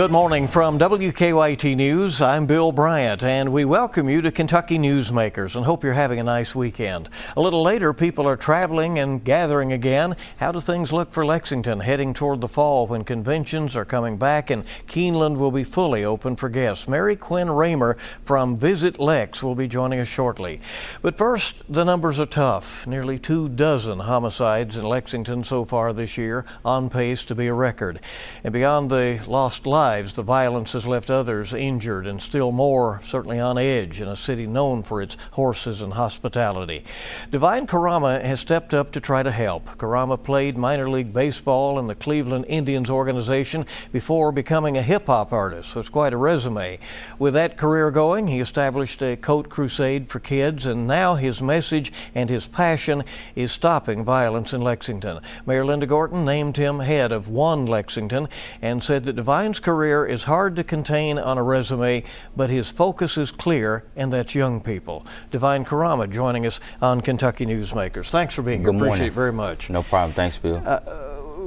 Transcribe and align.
Good 0.00 0.10
morning 0.10 0.48
from 0.48 0.78
WKYT 0.78 1.76
News. 1.76 2.22
I'm 2.22 2.46
Bill 2.46 2.72
Bryant, 2.72 3.22
and 3.22 3.52
we 3.52 3.66
welcome 3.66 4.08
you 4.08 4.22
to 4.22 4.32
Kentucky 4.32 4.78
Newsmakers 4.78 5.54
and 5.54 5.66
hope 5.66 5.84
you're 5.84 5.92
having 5.92 6.18
a 6.18 6.24
nice 6.24 6.54
weekend. 6.54 7.10
A 7.36 7.40
little 7.42 7.62
later, 7.62 7.92
people 7.92 8.26
are 8.26 8.38
traveling 8.38 8.98
and 8.98 9.22
gathering 9.22 9.74
again. 9.74 10.16
How 10.38 10.52
do 10.52 10.60
things 10.60 10.90
look 10.90 11.12
for 11.12 11.26
Lexington 11.26 11.80
heading 11.80 12.14
toward 12.14 12.40
the 12.40 12.48
fall 12.48 12.86
when 12.86 13.04
conventions 13.04 13.76
are 13.76 13.84
coming 13.84 14.16
back 14.16 14.48
and 14.48 14.64
Keeneland 14.86 15.36
will 15.36 15.50
be 15.50 15.64
fully 15.64 16.02
open 16.02 16.34
for 16.34 16.48
guests? 16.48 16.88
Mary 16.88 17.14
Quinn 17.14 17.50
Ramer 17.50 17.98
from 18.24 18.56
Visit 18.56 18.98
Lex 18.98 19.42
will 19.42 19.54
be 19.54 19.68
joining 19.68 20.00
us 20.00 20.08
shortly. 20.08 20.62
But 21.02 21.18
first, 21.18 21.56
the 21.68 21.84
numbers 21.84 22.18
are 22.18 22.24
tough. 22.24 22.86
Nearly 22.86 23.18
two 23.18 23.50
dozen 23.50 23.98
homicides 23.98 24.78
in 24.78 24.84
Lexington 24.84 25.44
so 25.44 25.66
far 25.66 25.92
this 25.92 26.16
year, 26.16 26.46
on 26.64 26.88
pace 26.88 27.22
to 27.26 27.34
be 27.34 27.48
a 27.48 27.54
record. 27.54 28.00
And 28.42 28.54
beyond 28.54 28.88
the 28.88 29.22
lost 29.28 29.66
lives, 29.66 29.89
lives, 29.90 30.14
the 30.14 30.22
violence 30.22 30.72
has 30.72 30.86
left 30.86 31.10
others 31.10 31.52
injured 31.52 32.06
and 32.06 32.22
still 32.22 32.52
more 32.52 33.00
certainly 33.02 33.40
on 33.40 33.58
edge 33.58 34.00
in 34.00 34.06
a 34.06 34.14
city 34.14 34.46
known 34.46 34.84
for 34.84 35.02
its 35.02 35.16
horses 35.32 35.82
and 35.82 35.94
hospitality. 35.94 36.84
Devine 37.32 37.66
Carama 37.66 38.20
has 38.20 38.38
stepped 38.38 38.72
up 38.72 38.92
to 38.92 39.00
try 39.00 39.24
to 39.24 39.32
help. 39.32 39.64
Carama 39.78 40.16
played 40.16 40.56
minor 40.56 40.88
league 40.88 41.12
baseball 41.12 41.76
in 41.76 41.88
the 41.88 41.96
Cleveland 41.96 42.44
Indians 42.46 42.88
organization 42.88 43.66
before 43.90 44.30
becoming 44.30 44.76
a 44.76 44.82
hip 44.82 45.06
hop 45.06 45.32
artist, 45.32 45.70
so 45.70 45.80
it's 45.80 45.90
quite 45.90 46.12
a 46.12 46.16
resume. 46.16 46.78
With 47.18 47.34
that 47.34 47.56
career 47.56 47.90
going, 47.90 48.28
he 48.28 48.38
established 48.38 49.02
a 49.02 49.16
coat 49.16 49.48
crusade 49.48 50.08
for 50.08 50.20
kids, 50.20 50.66
and 50.66 50.86
now 50.86 51.16
his 51.16 51.42
message 51.42 51.90
and 52.14 52.30
his 52.30 52.46
passion 52.46 53.02
is 53.34 53.50
stopping 53.50 54.04
violence 54.04 54.52
in 54.52 54.62
Lexington. 54.62 55.18
Mayor 55.46 55.64
Linda 55.64 55.86
Gorton 55.86 56.24
named 56.24 56.58
him 56.58 56.78
head 56.78 57.10
of 57.10 57.26
One 57.26 57.66
Lexington 57.66 58.28
and 58.62 58.84
said 58.84 59.02
that 59.02 59.16
Devine's 59.16 59.58
career 59.58 59.79
is 59.84 60.24
hard 60.24 60.56
to 60.56 60.64
contain 60.64 61.18
on 61.18 61.38
a 61.38 61.42
resume, 61.42 62.02
but 62.36 62.50
his 62.50 62.70
focus 62.70 63.16
is 63.16 63.32
clear, 63.32 63.84
and 63.96 64.12
that's 64.12 64.34
young 64.34 64.60
people. 64.60 65.04
Devine 65.30 65.64
Carama 65.64 66.06
joining 66.06 66.46
us 66.46 66.60
on 66.80 67.00
Kentucky 67.00 67.46
Newsmakers. 67.46 68.10
Thanks 68.10 68.34
for 68.34 68.42
being 68.42 68.62
Good 68.62 68.74
here. 68.74 68.78
Morning. 68.78 68.88
Appreciate 68.88 69.06
it 69.08 69.12
very 69.12 69.32
much. 69.32 69.70
No 69.70 69.82
problem. 69.82 70.12
Thanks, 70.12 70.38
Bill. 70.38 70.62
Uh, 70.64 70.80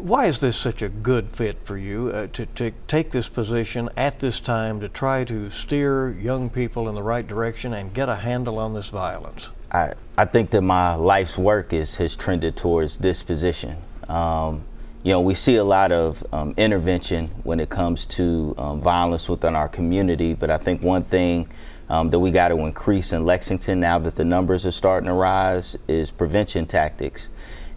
why 0.03 0.25
is 0.25 0.41
this 0.41 0.57
such 0.57 0.81
a 0.81 0.89
good 0.89 1.31
fit 1.31 1.65
for 1.65 1.77
you 1.77 2.09
uh, 2.09 2.27
to, 2.33 2.45
to 2.45 2.71
take 2.87 3.11
this 3.11 3.29
position 3.29 3.89
at 3.95 4.19
this 4.19 4.41
time 4.41 4.81
to 4.81 4.89
try 4.89 5.23
to 5.23 5.49
steer 5.49 6.11
young 6.11 6.49
people 6.49 6.89
in 6.89 6.95
the 6.95 7.03
right 7.03 7.25
direction 7.25 7.73
and 7.73 7.93
get 7.93 8.09
a 8.09 8.15
handle 8.15 8.59
on 8.59 8.73
this 8.73 8.89
violence? 8.89 9.49
I, 9.71 9.93
I 10.17 10.25
think 10.25 10.49
that 10.51 10.61
my 10.61 10.95
life's 10.95 11.37
work 11.37 11.71
is 11.71 11.95
has 11.97 12.17
trended 12.17 12.57
towards 12.57 12.97
this 12.97 13.23
position. 13.23 13.77
Um, 14.09 14.65
you 15.03 15.11
know, 15.11 15.19
we 15.19 15.33
see 15.33 15.57
a 15.57 15.63
lot 15.65 15.91
of 15.91 16.23
um, 16.31 16.53
intervention 16.55 17.27
when 17.43 17.59
it 17.59 17.69
comes 17.69 18.05
to 18.05 18.55
um, 18.57 18.79
violence 18.79 19.27
within 19.27 19.53
our 19.53 19.67
community, 19.67 20.33
but 20.33 20.49
I 20.49 20.57
think 20.57 20.81
one 20.81 21.03
thing 21.03 21.49
um, 21.89 22.09
that 22.09 22.19
we 22.19 22.31
got 22.31 22.47
to 22.49 22.59
increase 22.59 23.11
in 23.11 23.25
Lexington 23.25 23.81
now 23.81 23.99
that 23.99 24.15
the 24.15 24.23
numbers 24.23 24.65
are 24.65 24.71
starting 24.71 25.07
to 25.07 25.13
rise 25.13 25.75
is 25.89 26.09
prevention 26.09 26.65
tactics. 26.65 27.27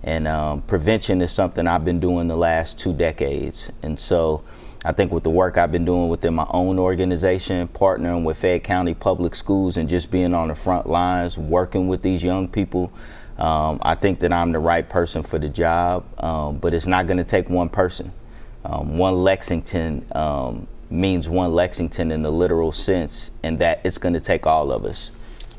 And 0.04 0.28
um, 0.28 0.62
prevention 0.62 1.20
is 1.20 1.32
something 1.32 1.66
I've 1.66 1.84
been 1.84 1.98
doing 1.98 2.28
the 2.28 2.36
last 2.36 2.78
two 2.78 2.92
decades. 2.92 3.72
And 3.82 3.98
so 3.98 4.44
I 4.84 4.92
think 4.92 5.10
with 5.10 5.24
the 5.24 5.30
work 5.30 5.58
I've 5.58 5.72
been 5.72 5.84
doing 5.84 6.08
within 6.08 6.32
my 6.32 6.46
own 6.50 6.78
organization, 6.78 7.66
partnering 7.66 8.22
with 8.22 8.38
Fayette 8.38 8.62
County 8.62 8.94
Public 8.94 9.34
Schools, 9.34 9.76
and 9.76 9.88
just 9.88 10.12
being 10.12 10.32
on 10.32 10.46
the 10.46 10.54
front 10.54 10.88
lines, 10.88 11.36
working 11.36 11.88
with 11.88 12.02
these 12.02 12.22
young 12.22 12.46
people, 12.46 12.92
um, 13.38 13.80
I 13.82 13.94
think 13.94 14.20
that 14.20 14.32
I'm 14.32 14.52
the 14.52 14.58
right 14.58 14.88
person 14.88 15.22
for 15.22 15.38
the 15.38 15.48
job, 15.48 16.04
um, 16.22 16.58
but 16.58 16.72
it's 16.72 16.86
not 16.86 17.06
going 17.06 17.18
to 17.18 17.24
take 17.24 17.50
one 17.50 17.68
person. 17.68 18.12
Um, 18.64 18.98
one 18.98 19.22
Lexington 19.22 20.06
um, 20.12 20.66
means 20.90 21.28
one 21.28 21.54
Lexington 21.54 22.10
in 22.10 22.22
the 22.22 22.32
literal 22.32 22.72
sense, 22.72 23.30
and 23.42 23.58
that 23.58 23.80
it's 23.84 23.98
going 23.98 24.14
to 24.14 24.20
take 24.20 24.46
all 24.46 24.72
of 24.72 24.84
us. 24.84 25.10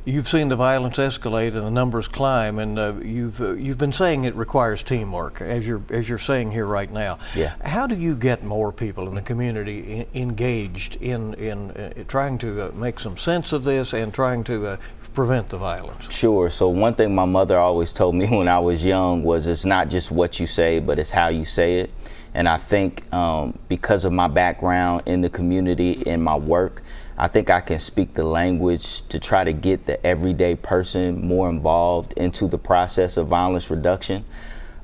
You've 0.08 0.30
seen 0.30 0.48
the 0.48 0.56
violence 0.56 1.00
escalate 1.00 1.48
and 1.48 1.64
the 1.64 1.70
numbers 1.70 2.08
climb, 2.08 2.60
and 2.60 2.80
uh, 2.80 2.94
you've 3.04 3.42
uh, 3.42 3.56
you've 3.56 3.78
been 3.78 3.92
saying 3.92 4.24
it 4.24 4.34
requires 4.36 4.82
teamwork, 4.82 5.42
as 5.42 5.68
you're 5.68 5.82
as 5.90 6.08
you're 6.08 6.18
saying 6.18 6.52
here 6.52 6.66
right 6.66 6.90
now. 6.90 7.20
Yeah. 7.36 7.56
How 7.62 7.88
do 7.88 7.96
you 7.96 8.16
get 8.16 8.42
more 8.42 8.72
people 8.72 9.10
in 9.10 9.16
the 9.16 9.22
community 9.22 10.08
engaged 10.14 10.96
in 11.02 11.34
in 11.34 11.72
uh, 11.72 12.06
trying 12.08 12.38
to 12.38 12.70
uh, 12.70 12.72
make 12.72 13.02
some 13.02 13.18
sense 13.18 13.52
of 13.52 13.66
this 13.66 13.94
and 13.94 14.14
trying 14.14 14.46
to 14.46 14.66
uh, 14.68 14.78
prevent 15.14 15.50
the 15.50 15.58
violence? 15.58 16.10
Sure. 16.10 16.50
So 16.50 16.70
one 16.70 16.96
thing 16.96 17.14
my 17.14 17.26
mother 17.26 17.60
always 17.60 17.92
told 17.92 18.16
me 18.16 18.28
when 18.34 18.48
I 18.48 18.60
was 18.60 18.86
young 18.86 19.24
was 19.24 19.46
it's 19.46 19.66
not 19.66 19.90
just 19.90 20.10
what 20.10 20.40
you 20.40 20.48
say, 20.48 20.80
but 20.80 21.00
it's 21.00 21.12
how 21.12 21.28
you 21.28 21.44
say 21.44 21.80
it. 21.80 21.92
And 22.34 22.48
I 22.48 22.56
think 22.56 23.12
um, 23.14 23.60
because 23.68 24.06
of 24.06 24.14
my 24.14 24.30
background 24.30 25.04
in 25.06 25.20
the 25.20 25.30
community 25.30 25.92
in 26.06 26.22
my 26.22 26.38
work, 26.38 26.82
I 27.18 27.28
think 27.28 27.50
I 27.50 27.62
can 27.62 27.80
speak 27.80 28.14
the 28.14 28.24
language 28.24 29.08
to 29.10 29.20
try 29.20 29.44
to 29.44 29.54
get 29.54 29.86
the 29.86 30.06
everyday 30.06 30.56
person 30.56 31.26
more 31.26 31.50
involved 31.50 32.14
into 32.14 32.48
the 32.48 32.58
process 32.58 33.18
of 33.18 33.28
violence 33.28 33.70
reduction. 33.70 34.24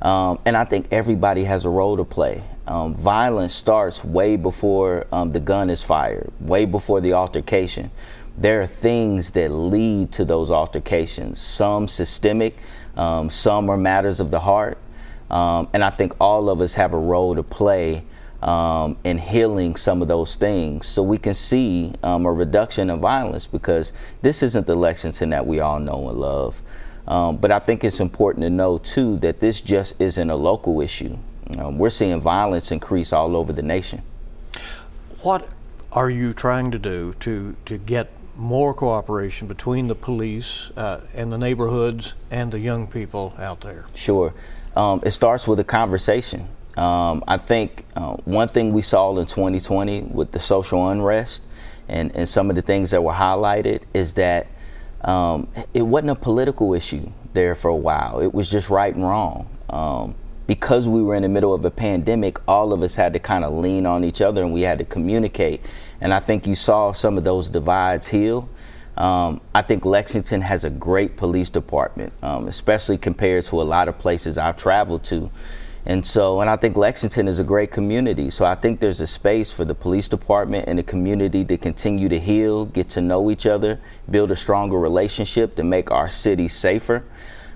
Um, 0.01 0.39
and 0.45 0.57
I 0.57 0.65
think 0.65 0.87
everybody 0.91 1.43
has 1.43 1.65
a 1.65 1.69
role 1.69 1.97
to 1.97 2.03
play. 2.03 2.43
Um, 2.65 2.95
violence 2.95 3.53
starts 3.53 4.03
way 4.03 4.35
before 4.35 5.05
um, 5.11 5.31
the 5.31 5.39
gun 5.39 5.69
is 5.69 5.83
fired, 5.83 6.31
way 6.39 6.65
before 6.65 7.01
the 7.01 7.13
altercation 7.13 7.91
there 8.37 8.61
are 8.61 8.67
things 8.67 9.31
that 9.31 9.49
lead 9.49 10.11
to 10.13 10.25
those 10.25 10.49
altercations. 10.49 11.39
Some 11.39 11.87
systemic, 11.87 12.57
um, 12.95 13.29
some 13.29 13.69
are 13.69 13.77
matters 13.77 14.19
of 14.19 14.31
the 14.31 14.39
heart. 14.39 14.77
Um, 15.29 15.69
and 15.73 15.83
I 15.83 15.89
think 15.89 16.13
all 16.19 16.49
of 16.49 16.61
us 16.61 16.73
have 16.75 16.93
a 16.93 16.97
role 16.97 17.35
to 17.35 17.43
play 17.43 18.03
um, 18.43 18.97
in 19.05 19.17
healing 19.17 19.75
some 19.77 20.01
of 20.01 20.09
those 20.09 20.35
things 20.35 20.85
so 20.85 21.01
we 21.01 21.17
can 21.17 21.33
see 21.33 21.93
um, 22.03 22.25
a 22.25 22.31
reduction 22.31 22.89
of 22.89 22.99
violence 22.99 23.47
because 23.47 23.93
this 24.21 24.43
isn't 24.43 24.67
the 24.67 24.75
Lexington 24.75 25.29
that 25.29 25.47
we 25.47 25.61
all 25.61 25.79
know 25.79 26.09
and 26.09 26.19
love. 26.19 26.61
Um, 27.07 27.37
but 27.37 27.51
I 27.51 27.59
think 27.59 27.83
it's 27.83 28.01
important 28.01 28.43
to 28.43 28.49
know, 28.49 28.77
too, 28.77 29.17
that 29.19 29.39
this 29.39 29.61
just 29.61 29.99
isn't 30.01 30.29
a 30.29 30.35
local 30.35 30.81
issue. 30.81 31.17
Um, 31.57 31.77
we're 31.77 31.89
seeing 31.89 32.19
violence 32.19 32.71
increase 32.71 33.13
all 33.13 33.35
over 33.35 33.53
the 33.53 33.61
nation. 33.61 34.01
What 35.21 35.47
are 35.93 36.09
you 36.09 36.33
trying 36.33 36.71
to 36.71 36.79
do 36.79 37.13
to, 37.21 37.55
to 37.65 37.77
get 37.77 38.11
more 38.35 38.73
cooperation 38.73 39.47
between 39.47 39.87
the 39.87 39.95
police 39.95 40.71
uh, 40.75 41.01
and 41.13 41.31
the 41.31 41.37
neighborhoods 41.37 42.15
and 42.29 42.51
the 42.51 42.59
young 42.59 42.87
people 42.87 43.33
out 43.37 43.61
there? 43.61 43.85
Sure. 43.93 44.33
Um, 44.75 45.01
it 45.05 45.11
starts 45.11 45.47
with 45.47 45.59
a 45.59 45.63
conversation. 45.63 46.47
Um, 46.77 47.23
I 47.27 47.37
think 47.37 47.85
uh, 47.95 48.13
one 48.25 48.47
thing 48.47 48.73
we 48.73 48.81
saw 48.81 49.15
in 49.17 49.25
2020 49.25 50.01
with 50.01 50.31
the 50.31 50.39
social 50.39 50.89
unrest 50.89 51.43
and, 51.87 52.15
and 52.15 52.27
some 52.27 52.49
of 52.49 52.55
the 52.55 52.61
things 52.61 52.91
that 52.91 53.03
were 53.03 53.13
highlighted 53.13 53.83
is 53.93 54.15
that 54.15 54.47
um, 55.01 55.47
it 55.73 55.83
wasn't 55.83 56.11
a 56.11 56.15
political 56.15 56.73
issue 56.73 57.11
there 57.33 57.55
for 57.55 57.69
a 57.69 57.75
while. 57.75 58.19
It 58.19 58.33
was 58.33 58.49
just 58.49 58.69
right 58.69 58.93
and 58.93 59.03
wrong. 59.03 59.49
Um, 59.69 60.15
because 60.47 60.87
we 60.87 61.01
were 61.01 61.15
in 61.15 61.23
the 61.23 61.29
middle 61.29 61.53
of 61.53 61.63
a 61.63 61.71
pandemic, 61.71 62.37
all 62.47 62.73
of 62.73 62.81
us 62.81 62.95
had 62.95 63.13
to 63.13 63.19
kind 63.19 63.43
of 63.43 63.53
lean 63.53 63.85
on 63.85 64.03
each 64.03 64.21
other 64.21 64.43
and 64.43 64.53
we 64.53 64.61
had 64.61 64.77
to 64.79 64.85
communicate. 64.85 65.61
And 66.01 66.13
I 66.13 66.19
think 66.19 66.47
you 66.47 66.55
saw 66.55 66.91
some 66.91 67.17
of 67.17 67.23
those 67.23 67.49
divides 67.49 68.07
heal. 68.07 68.49
Um, 68.97 69.41
I 69.55 69.61
think 69.61 69.85
Lexington 69.85 70.41
has 70.41 70.63
a 70.63 70.69
great 70.69 71.17
police 71.17 71.49
department, 71.49 72.13
um, 72.21 72.47
especially 72.47 72.97
compared 72.97 73.45
to 73.45 73.61
a 73.61 73.63
lot 73.63 73.87
of 73.87 73.97
places 73.97 74.37
I've 74.37 74.57
traveled 74.57 75.03
to. 75.05 75.31
And 75.85 76.05
so, 76.05 76.39
and 76.39 76.49
I 76.49 76.55
think 76.55 76.77
Lexington 76.77 77.27
is 77.27 77.39
a 77.39 77.43
great 77.43 77.71
community. 77.71 78.29
So 78.29 78.45
I 78.45 78.55
think 78.55 78.79
there's 78.79 79.01
a 79.01 79.07
space 79.07 79.51
for 79.51 79.65
the 79.65 79.75
police 79.75 80.07
department 80.07 80.67
and 80.67 80.79
the 80.79 80.83
community 80.83 81.43
to 81.43 81.57
continue 81.57 82.07
to 82.07 82.19
heal, 82.19 82.65
get 82.65 82.89
to 82.91 83.01
know 83.01 83.29
each 83.29 83.45
other, 83.45 83.79
build 84.09 84.31
a 84.31 84.35
stronger 84.35 84.79
relationship 84.79 85.55
to 85.55 85.63
make 85.63 85.91
our 85.91 86.09
city 86.09 86.47
safer. 86.47 87.03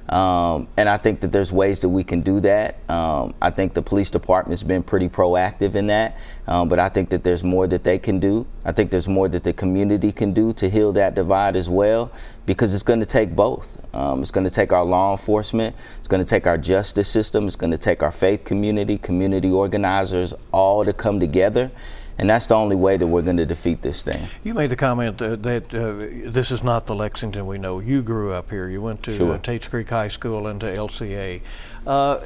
Um, 0.09 0.69
and 0.77 0.87
I 0.87 0.97
think 0.97 1.19
that 1.19 1.33
there's 1.33 1.51
ways 1.51 1.81
that 1.81 1.89
we 1.89 2.03
can 2.03 2.21
do 2.21 2.39
that. 2.39 2.77
Um, 2.89 3.33
I 3.41 3.49
think 3.49 3.73
the 3.73 3.81
police 3.81 4.09
department's 4.09 4.63
been 4.63 4.81
pretty 4.83 5.09
proactive 5.09 5.75
in 5.75 5.87
that, 5.87 6.17
um, 6.47 6.69
but 6.69 6.79
I 6.79 6.87
think 6.87 7.09
that 7.09 7.23
there's 7.23 7.43
more 7.43 7.67
that 7.67 7.83
they 7.83 7.99
can 7.99 8.19
do. 8.19 8.47
I 8.63 8.71
think 8.71 8.89
there's 8.89 9.07
more 9.07 9.27
that 9.27 9.43
the 9.43 9.51
community 9.51 10.13
can 10.13 10.31
do 10.33 10.53
to 10.53 10.69
heal 10.69 10.93
that 10.93 11.13
divide 11.13 11.57
as 11.57 11.69
well, 11.69 12.11
because 12.45 12.73
it's 12.73 12.83
going 12.83 13.01
to 13.01 13.05
take 13.05 13.35
both. 13.35 13.83
Um, 13.93 14.21
it's 14.21 14.31
going 14.31 14.45
to 14.45 14.49
take 14.51 14.71
our 14.71 14.85
law 14.85 15.11
enforcement, 15.11 15.75
it's 15.99 16.07
going 16.07 16.23
to 16.23 16.29
take 16.29 16.47
our 16.47 16.57
justice 16.57 17.09
system, 17.09 17.45
it's 17.47 17.57
going 17.57 17.71
to 17.71 17.77
take 17.77 18.01
our 18.01 18.11
faith 18.11 18.45
community, 18.45 18.97
community 18.97 19.51
organizers, 19.51 20.33
all 20.53 20.85
to 20.85 20.93
come 20.93 21.19
together 21.19 21.69
and 22.17 22.29
that's 22.29 22.47
the 22.47 22.55
only 22.55 22.75
way 22.75 22.97
that 22.97 23.05
we're 23.05 23.21
going 23.21 23.37
to 23.37 23.45
defeat 23.45 23.81
this 23.81 24.01
thing. 24.01 24.27
You 24.43 24.53
made 24.53 24.69
the 24.69 24.75
comment 24.75 25.21
uh, 25.21 25.35
that 25.37 25.73
uh, 25.73 26.29
this 26.31 26.51
is 26.51 26.63
not 26.63 26.87
the 26.87 26.95
Lexington 26.95 27.45
we 27.45 27.57
know. 27.57 27.79
You 27.79 28.01
grew 28.01 28.31
up 28.31 28.49
here. 28.49 28.69
You 28.69 28.81
went 28.81 29.03
to 29.03 29.15
sure. 29.15 29.33
uh, 29.33 29.37
Tates 29.37 29.67
Creek 29.67 29.89
High 29.89 30.07
School 30.07 30.47
and 30.47 30.59
to 30.61 30.73
LCA. 30.73 31.41
Uh, 31.85 32.17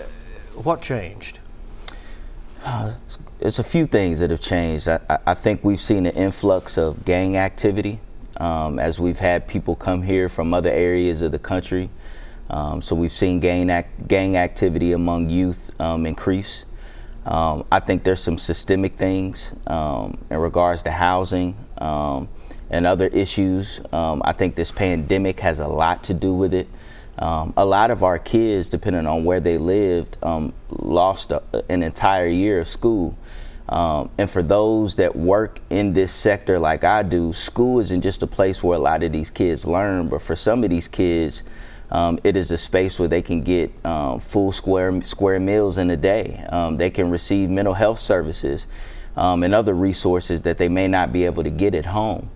what 0.55 0.81
changed? 0.81 1.39
Uh, 2.63 2.93
it's 3.39 3.59
a 3.59 3.63
few 3.63 3.85
things 3.85 4.19
that 4.19 4.29
have 4.29 4.39
changed. 4.39 4.87
I, 4.87 4.99
I, 5.25 5.33
think 5.33 5.63
we've 5.63 5.79
seen 5.79 6.05
an 6.05 6.15
influx 6.15 6.77
of 6.77 7.03
gang 7.05 7.35
activity 7.35 7.99
um, 8.37 8.77
as 8.77 8.99
we've 8.99 9.17
had 9.17 9.47
people 9.47 9.75
come 9.75 10.03
here 10.03 10.29
from 10.29 10.53
other 10.53 10.69
areas 10.69 11.21
of 11.21 11.31
the 11.31 11.39
country. 11.39 11.89
Um, 12.51 12.81
so 12.81 12.95
we've 12.95 13.11
seen 13.11 13.39
gang, 13.39 13.69
act, 13.71 14.07
gang 14.07 14.37
activity 14.37 14.91
among 14.91 15.29
youth 15.29 15.71
um, 15.79 16.05
increase. 16.05 16.65
Um, 17.25 17.65
I 17.71 17.79
think 17.79 18.03
there's 18.03 18.21
some 18.21 18.37
systemic 18.37 18.97
things 18.97 19.53
um, 19.67 20.17
in 20.29 20.37
regards 20.37 20.83
to 20.83 20.91
housing 20.91 21.55
um, 21.77 22.29
and 22.69 22.85
other 22.87 23.07
issues. 23.07 23.79
Um, 23.91 24.21
I 24.25 24.33
think 24.33 24.55
this 24.55 24.71
pandemic 24.71 25.39
has 25.41 25.59
a 25.59 25.67
lot 25.67 26.03
to 26.05 26.13
do 26.13 26.33
with 26.33 26.53
it. 26.53 26.67
Um, 27.19 27.53
a 27.55 27.65
lot 27.65 27.91
of 27.91 28.03
our 28.03 28.17
kids, 28.17 28.69
depending 28.69 29.05
on 29.05 29.23
where 29.23 29.39
they 29.39 29.57
lived, 29.57 30.17
um, 30.23 30.53
lost 30.69 31.31
a, 31.31 31.43
an 31.69 31.83
entire 31.83 32.27
year 32.27 32.59
of 32.59 32.67
school. 32.67 33.15
and 33.69 34.29
for 34.29 34.41
those 34.41 34.95
that 34.95 35.15
work 35.15 35.61
in 35.69 35.93
this 35.93 36.11
sector 36.11 36.57
like 36.57 36.83
I 36.83 37.03
do, 37.03 37.33
school 37.33 37.79
isn't 37.79 38.01
just 38.01 38.23
a 38.23 38.27
place 38.27 38.63
where 38.63 38.77
a 38.77 38.81
lot 38.81 39.03
of 39.03 39.11
these 39.11 39.29
kids 39.29 39.65
learn, 39.65 40.07
but 40.07 40.21
for 40.23 40.35
some 40.35 40.63
of 40.63 40.71
these 40.71 40.87
kids, 40.87 41.43
um, 41.91 42.19
it 42.23 42.37
is 42.37 42.51
a 42.51 42.57
space 42.57 42.97
where 42.99 43.07
they 43.07 43.21
can 43.21 43.41
get 43.41 43.71
um, 43.85 44.19
full 44.19 44.51
square 44.51 45.01
square 45.01 45.39
meals 45.39 45.77
in 45.77 45.89
a 45.89 45.97
day. 45.97 46.43
Um, 46.49 46.77
they 46.77 46.89
can 46.89 47.09
receive 47.09 47.49
mental 47.49 47.73
health 47.73 47.99
services 47.99 48.67
um, 49.15 49.43
and 49.43 49.53
other 49.53 49.73
resources 49.73 50.41
that 50.41 50.57
they 50.57 50.69
may 50.69 50.87
not 50.87 51.11
be 51.11 51.25
able 51.25 51.43
to 51.43 51.49
get 51.49 51.75
at 51.75 51.87
home. 51.87 52.29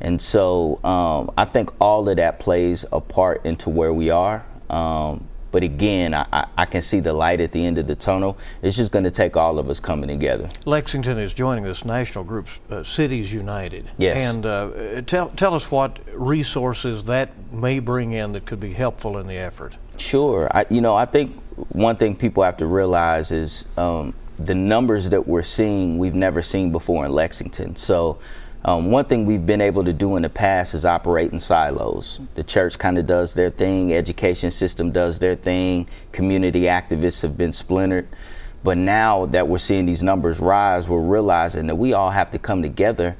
And 0.00 0.20
so 0.20 0.82
um, 0.82 1.30
I 1.36 1.44
think 1.44 1.70
all 1.80 2.08
of 2.08 2.16
that 2.16 2.40
plays 2.40 2.84
a 2.90 3.00
part 3.00 3.44
into 3.44 3.70
where 3.70 3.92
we 3.92 4.10
are. 4.10 4.44
Um, 4.68 5.28
but 5.52 5.62
again, 5.62 6.14
I, 6.14 6.48
I, 6.56 6.64
can 6.64 6.82
see 6.82 6.98
the 6.98 7.12
light 7.12 7.40
at 7.40 7.52
the 7.52 7.64
end 7.64 7.78
of 7.78 7.86
the 7.86 7.94
tunnel. 7.94 8.38
It's 8.62 8.76
just 8.76 8.90
going 8.90 9.04
to 9.04 9.10
take 9.10 9.36
all 9.36 9.58
of 9.58 9.68
us 9.68 9.78
coming 9.78 10.08
together. 10.08 10.48
Lexington 10.64 11.18
is 11.18 11.34
joining 11.34 11.62
this 11.62 11.84
national 11.84 12.24
group, 12.24 12.48
uh, 12.70 12.82
Cities 12.82 13.32
United. 13.32 13.90
Yes. 13.98 14.16
And 14.16 14.46
uh, 14.46 15.02
tell, 15.02 15.28
tell 15.30 15.54
us 15.54 15.70
what 15.70 16.00
resources 16.16 17.04
that 17.04 17.52
may 17.52 17.78
bring 17.78 18.12
in 18.12 18.32
that 18.32 18.46
could 18.46 18.60
be 18.60 18.72
helpful 18.72 19.18
in 19.18 19.26
the 19.26 19.36
effort. 19.36 19.76
Sure. 19.98 20.48
I, 20.52 20.64
you 20.70 20.80
know, 20.80 20.96
I 20.96 21.04
think 21.04 21.38
one 21.68 21.96
thing 21.96 22.16
people 22.16 22.42
have 22.42 22.56
to 22.56 22.66
realize 22.66 23.30
is 23.30 23.66
um, 23.76 24.14
the 24.38 24.54
numbers 24.54 25.10
that 25.10 25.28
we're 25.28 25.42
seeing, 25.42 25.98
we've 25.98 26.14
never 26.14 26.40
seen 26.40 26.72
before 26.72 27.04
in 27.04 27.12
Lexington. 27.12 27.76
So 27.76 28.18
um, 28.64 28.90
one 28.92 29.06
thing 29.06 29.26
we've 29.26 29.44
been 29.44 29.60
able 29.60 29.84
to 29.84 29.92
do 29.92 30.14
in 30.16 30.22
the 30.22 30.30
past 30.30 30.74
is 30.74 30.84
operate 30.84 31.32
in 31.32 31.40
silos. 31.40 32.20
The 32.34 32.44
church 32.44 32.78
kind 32.78 32.96
of 32.96 33.06
does 33.06 33.34
their 33.34 33.50
thing, 33.50 33.92
education 33.92 34.52
system 34.52 34.92
does 34.92 35.18
their 35.18 35.34
thing, 35.34 35.88
community 36.12 36.62
activists 36.62 37.22
have 37.22 37.36
been 37.36 37.52
splintered. 37.52 38.06
But 38.62 38.78
now 38.78 39.26
that 39.26 39.48
we're 39.48 39.58
seeing 39.58 39.86
these 39.86 40.04
numbers 40.04 40.38
rise, 40.38 40.88
we're 40.88 41.00
realizing 41.00 41.66
that 41.66 41.74
we 41.74 41.92
all 41.92 42.10
have 42.10 42.30
to 42.30 42.38
come 42.38 42.62
together. 42.62 43.16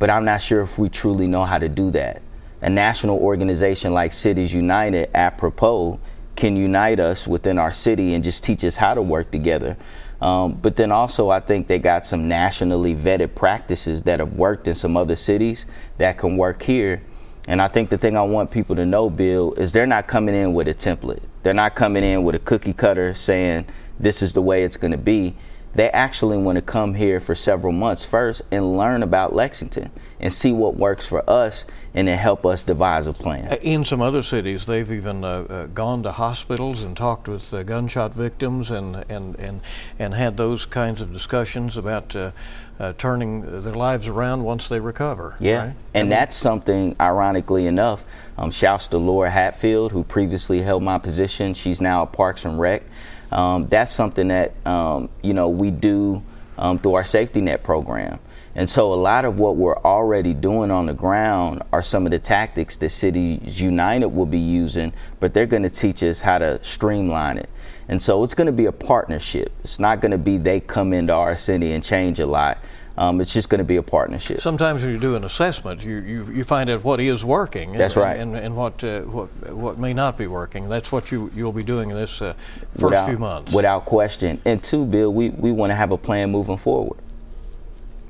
But 0.00 0.10
I'm 0.10 0.24
not 0.24 0.40
sure 0.40 0.62
if 0.62 0.78
we 0.78 0.88
truly 0.88 1.28
know 1.28 1.44
how 1.44 1.58
to 1.58 1.68
do 1.68 1.92
that. 1.92 2.22
A 2.60 2.68
national 2.68 3.18
organization 3.18 3.94
like 3.94 4.12
Cities 4.12 4.52
United, 4.52 5.10
apropos, 5.14 6.00
can 6.36 6.56
unite 6.56 7.00
us 7.00 7.26
within 7.26 7.58
our 7.58 7.72
city 7.72 8.14
and 8.14 8.24
just 8.24 8.42
teach 8.42 8.64
us 8.64 8.76
how 8.76 8.94
to 8.94 9.02
work 9.02 9.30
together. 9.30 9.76
Um, 10.20 10.52
but 10.54 10.76
then 10.76 10.92
also, 10.92 11.30
I 11.30 11.40
think 11.40 11.66
they 11.66 11.78
got 11.78 12.04
some 12.04 12.28
nationally 12.28 12.94
vetted 12.94 13.34
practices 13.34 14.02
that 14.02 14.20
have 14.20 14.34
worked 14.34 14.68
in 14.68 14.74
some 14.74 14.96
other 14.96 15.16
cities 15.16 15.66
that 15.98 16.18
can 16.18 16.36
work 16.36 16.62
here. 16.62 17.02
And 17.48 17.60
I 17.60 17.68
think 17.68 17.88
the 17.88 17.98
thing 17.98 18.16
I 18.16 18.22
want 18.22 18.50
people 18.50 18.76
to 18.76 18.84
know, 18.84 19.08
Bill, 19.08 19.54
is 19.54 19.72
they're 19.72 19.86
not 19.86 20.06
coming 20.06 20.34
in 20.34 20.52
with 20.52 20.68
a 20.68 20.74
template. 20.74 21.24
They're 21.42 21.54
not 21.54 21.74
coming 21.74 22.04
in 22.04 22.22
with 22.22 22.34
a 22.34 22.38
cookie 22.38 22.74
cutter 22.74 23.14
saying 23.14 23.66
this 23.98 24.22
is 24.22 24.34
the 24.34 24.42
way 24.42 24.62
it's 24.62 24.76
going 24.76 24.92
to 24.92 24.98
be 24.98 25.34
they 25.74 25.88
actually 25.90 26.36
want 26.36 26.56
to 26.56 26.62
come 26.62 26.94
here 26.94 27.20
for 27.20 27.34
several 27.34 27.72
months 27.72 28.04
first 28.04 28.42
and 28.50 28.76
learn 28.76 29.02
about 29.02 29.34
Lexington 29.34 29.90
and 30.18 30.32
see 30.32 30.52
what 30.52 30.76
works 30.76 31.06
for 31.06 31.28
us 31.30 31.64
and 31.94 32.08
then 32.08 32.18
help 32.18 32.44
us 32.44 32.64
devise 32.64 33.06
a 33.06 33.12
plan. 33.12 33.46
Uh, 33.46 33.56
in 33.62 33.84
some 33.84 34.00
other 34.00 34.22
cities, 34.22 34.66
they've 34.66 34.90
even 34.90 35.24
uh, 35.24 35.46
uh, 35.48 35.66
gone 35.66 36.02
to 36.02 36.12
hospitals 36.12 36.82
and 36.82 36.96
talked 36.96 37.28
with 37.28 37.52
uh, 37.54 37.62
gunshot 37.62 38.14
victims 38.14 38.70
and, 38.70 39.04
and, 39.08 39.38
and, 39.38 39.60
and 39.98 40.14
had 40.14 40.36
those 40.36 40.66
kinds 40.66 41.00
of 41.00 41.12
discussions 41.12 41.76
about 41.76 42.14
uh, 42.16 42.32
uh, 42.80 42.94
turning 42.94 43.62
their 43.62 43.74
lives 43.74 44.08
around 44.08 44.42
once 44.42 44.68
they 44.68 44.80
recover. 44.80 45.36
Yeah, 45.38 45.66
right? 45.66 45.76
and 45.94 46.10
that's 46.10 46.34
something, 46.34 46.96
ironically 46.98 47.66
enough, 47.66 48.04
um, 48.38 48.50
shouts 48.50 48.86
to 48.88 48.98
Laura 48.98 49.30
Hatfield, 49.30 49.92
who 49.92 50.02
previously 50.02 50.62
held 50.62 50.82
my 50.82 50.98
position. 50.98 51.52
She's 51.52 51.80
now 51.80 52.02
at 52.02 52.12
Parks 52.12 52.44
and 52.44 52.58
Rec. 52.58 52.82
Um, 53.30 53.66
that's 53.68 53.92
something 53.92 54.28
that 54.28 54.54
um, 54.66 55.08
you 55.22 55.34
know 55.34 55.48
we 55.48 55.70
do 55.70 56.22
um, 56.58 56.78
through 56.78 56.94
our 56.94 57.04
safety 57.04 57.40
net 57.40 57.62
program. 57.62 58.20
And 58.54 58.68
so 58.68 58.92
a 58.92 58.96
lot 58.96 59.24
of 59.24 59.38
what 59.38 59.56
we're 59.56 59.78
already 59.78 60.34
doing 60.34 60.70
on 60.70 60.86
the 60.86 60.92
ground 60.92 61.62
are 61.72 61.82
some 61.82 62.04
of 62.04 62.10
the 62.10 62.18
tactics 62.18 62.76
that 62.78 62.90
Cities 62.90 63.60
United 63.60 64.08
will 64.08 64.26
be 64.26 64.40
using, 64.40 64.92
but 65.20 65.34
they're 65.34 65.46
going 65.46 65.62
to 65.62 65.70
teach 65.70 66.02
us 66.02 66.20
how 66.20 66.38
to 66.38 66.62
streamline 66.64 67.38
it. 67.38 67.48
And 67.88 68.02
so 68.02 68.22
it's 68.24 68.34
going 68.34 68.46
to 68.46 68.52
be 68.52 68.66
a 68.66 68.72
partnership. 68.72 69.52
It's 69.62 69.78
not 69.78 70.00
going 70.00 70.10
to 70.10 70.18
be 70.18 70.36
they 70.36 70.60
come 70.60 70.92
into 70.92 71.12
our 71.12 71.36
city 71.36 71.72
and 71.72 71.82
change 71.82 72.18
a 72.18 72.26
lot. 72.26 72.58
Um, 73.00 73.18
it's 73.22 73.32
just 73.32 73.48
going 73.48 73.60
to 73.60 73.64
be 73.64 73.76
a 73.76 73.82
partnership. 73.82 74.40
Sometimes 74.40 74.84
when 74.84 74.92
you 74.92 75.00
do 75.00 75.16
an 75.16 75.24
assessment, 75.24 75.82
you, 75.82 75.96
you, 76.00 76.24
you 76.30 76.44
find 76.44 76.68
out 76.68 76.84
what 76.84 77.00
is 77.00 77.24
working. 77.24 77.72
That's 77.72 77.96
and, 77.96 78.04
right. 78.04 78.18
And, 78.18 78.36
and 78.36 78.54
what, 78.54 78.84
uh, 78.84 79.00
what, 79.04 79.28
what 79.54 79.78
may 79.78 79.94
not 79.94 80.18
be 80.18 80.26
working. 80.26 80.68
That's 80.68 80.92
what 80.92 81.10
you, 81.10 81.30
you'll 81.34 81.54
be 81.54 81.62
doing 81.62 81.88
in 81.88 81.96
this 81.96 82.20
uh, 82.20 82.34
first 82.72 82.82
without, 82.82 83.08
few 83.08 83.16
months. 83.16 83.54
Without 83.54 83.86
question. 83.86 84.42
And 84.44 84.62
two, 84.62 84.84
Bill, 84.84 85.10
we, 85.10 85.30
we 85.30 85.50
want 85.50 85.70
to 85.70 85.76
have 85.76 85.92
a 85.92 85.96
plan 85.96 86.30
moving 86.30 86.58
forward. 86.58 87.00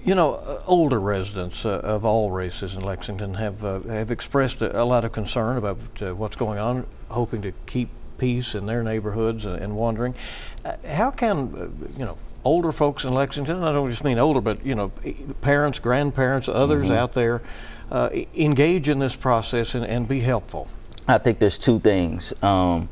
You 0.02 0.16
know, 0.16 0.34
uh, 0.34 0.58
older 0.66 0.98
residents 0.98 1.64
uh, 1.64 1.80
of 1.84 2.04
all 2.04 2.32
races 2.32 2.74
in 2.74 2.82
Lexington 2.82 3.34
have 3.34 3.64
uh, 3.64 3.80
have 3.82 4.10
expressed 4.10 4.60
a, 4.60 4.82
a, 4.82 4.84
lot 4.84 5.04
of 5.04 5.12
concern 5.12 5.56
about 5.56 5.78
uh, 6.00 6.16
what's 6.16 6.36
going 6.36 6.58
on, 6.58 6.86
hoping 7.10 7.42
to 7.42 7.52
keep 7.66 7.90
peace 8.16 8.54
in 8.54 8.66
their 8.66 8.82
neighborhoods 8.82 9.46
and, 9.46 9.62
and 9.62 9.76
wondering 9.76 10.14
uh, 10.64 10.76
how 10.86 11.10
can 11.10 11.54
uh, 11.54 11.68
you 11.98 12.06
know 12.06 12.16
older 12.44 12.72
folks 12.72 13.04
in 13.04 13.14
Lexington, 13.14 13.62
I 13.62 13.72
don't 13.72 13.88
just 13.88 14.04
mean 14.04 14.18
older, 14.18 14.40
but 14.40 14.64
you 14.64 14.74
know, 14.74 14.90
parents, 15.40 15.78
grandparents, 15.78 16.48
others 16.48 16.86
mm-hmm. 16.86 16.94
out 16.94 17.12
there, 17.12 17.42
uh, 17.90 18.10
engage 18.34 18.88
in 18.88 18.98
this 18.98 19.16
process 19.16 19.74
and, 19.74 19.84
and, 19.84 20.06
be 20.08 20.20
helpful? 20.20 20.68
I 21.08 21.18
think 21.18 21.38
there's 21.40 21.58
two 21.58 21.80
things. 21.80 22.32
Um, 22.42 22.88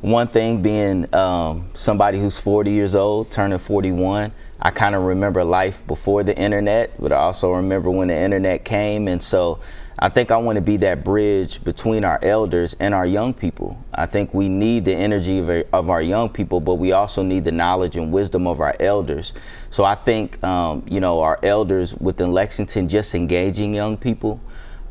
one 0.00 0.28
thing 0.28 0.62
being 0.62 1.12
um, 1.14 1.68
somebody 1.74 2.20
who's 2.20 2.38
40 2.38 2.70
years 2.70 2.94
old, 2.94 3.30
turning 3.30 3.58
41. 3.58 4.32
I 4.60 4.70
kind 4.70 4.94
of 4.94 5.02
remember 5.02 5.44
life 5.44 5.86
before 5.86 6.22
the 6.22 6.36
internet, 6.36 6.92
but 6.98 7.12
I 7.12 7.16
also 7.16 7.52
remember 7.52 7.90
when 7.90 8.08
the 8.08 8.16
internet 8.16 8.64
came, 8.64 9.06
and 9.06 9.22
so 9.22 9.60
I 10.00 10.08
think 10.08 10.30
I 10.30 10.36
want 10.36 10.56
to 10.56 10.62
be 10.62 10.76
that 10.78 11.02
bridge 11.02 11.64
between 11.64 12.04
our 12.04 12.20
elders 12.22 12.76
and 12.78 12.94
our 12.94 13.04
young 13.04 13.34
people. 13.34 13.82
I 13.92 14.06
think 14.06 14.32
we 14.32 14.48
need 14.48 14.84
the 14.84 14.94
energy 14.94 15.38
of, 15.38 15.50
of 15.72 15.90
our 15.90 16.00
young 16.00 16.28
people, 16.28 16.60
but 16.60 16.76
we 16.76 16.92
also 16.92 17.24
need 17.24 17.44
the 17.44 17.50
knowledge 17.50 17.96
and 17.96 18.12
wisdom 18.12 18.46
of 18.46 18.60
our 18.60 18.76
elders. 18.78 19.34
So 19.70 19.82
I 19.82 19.96
think, 19.96 20.42
um, 20.44 20.84
you 20.88 21.00
know, 21.00 21.20
our 21.20 21.40
elders 21.42 21.96
within 21.96 22.30
Lexington 22.30 22.88
just 22.88 23.12
engaging 23.16 23.74
young 23.74 23.96
people. 23.96 24.40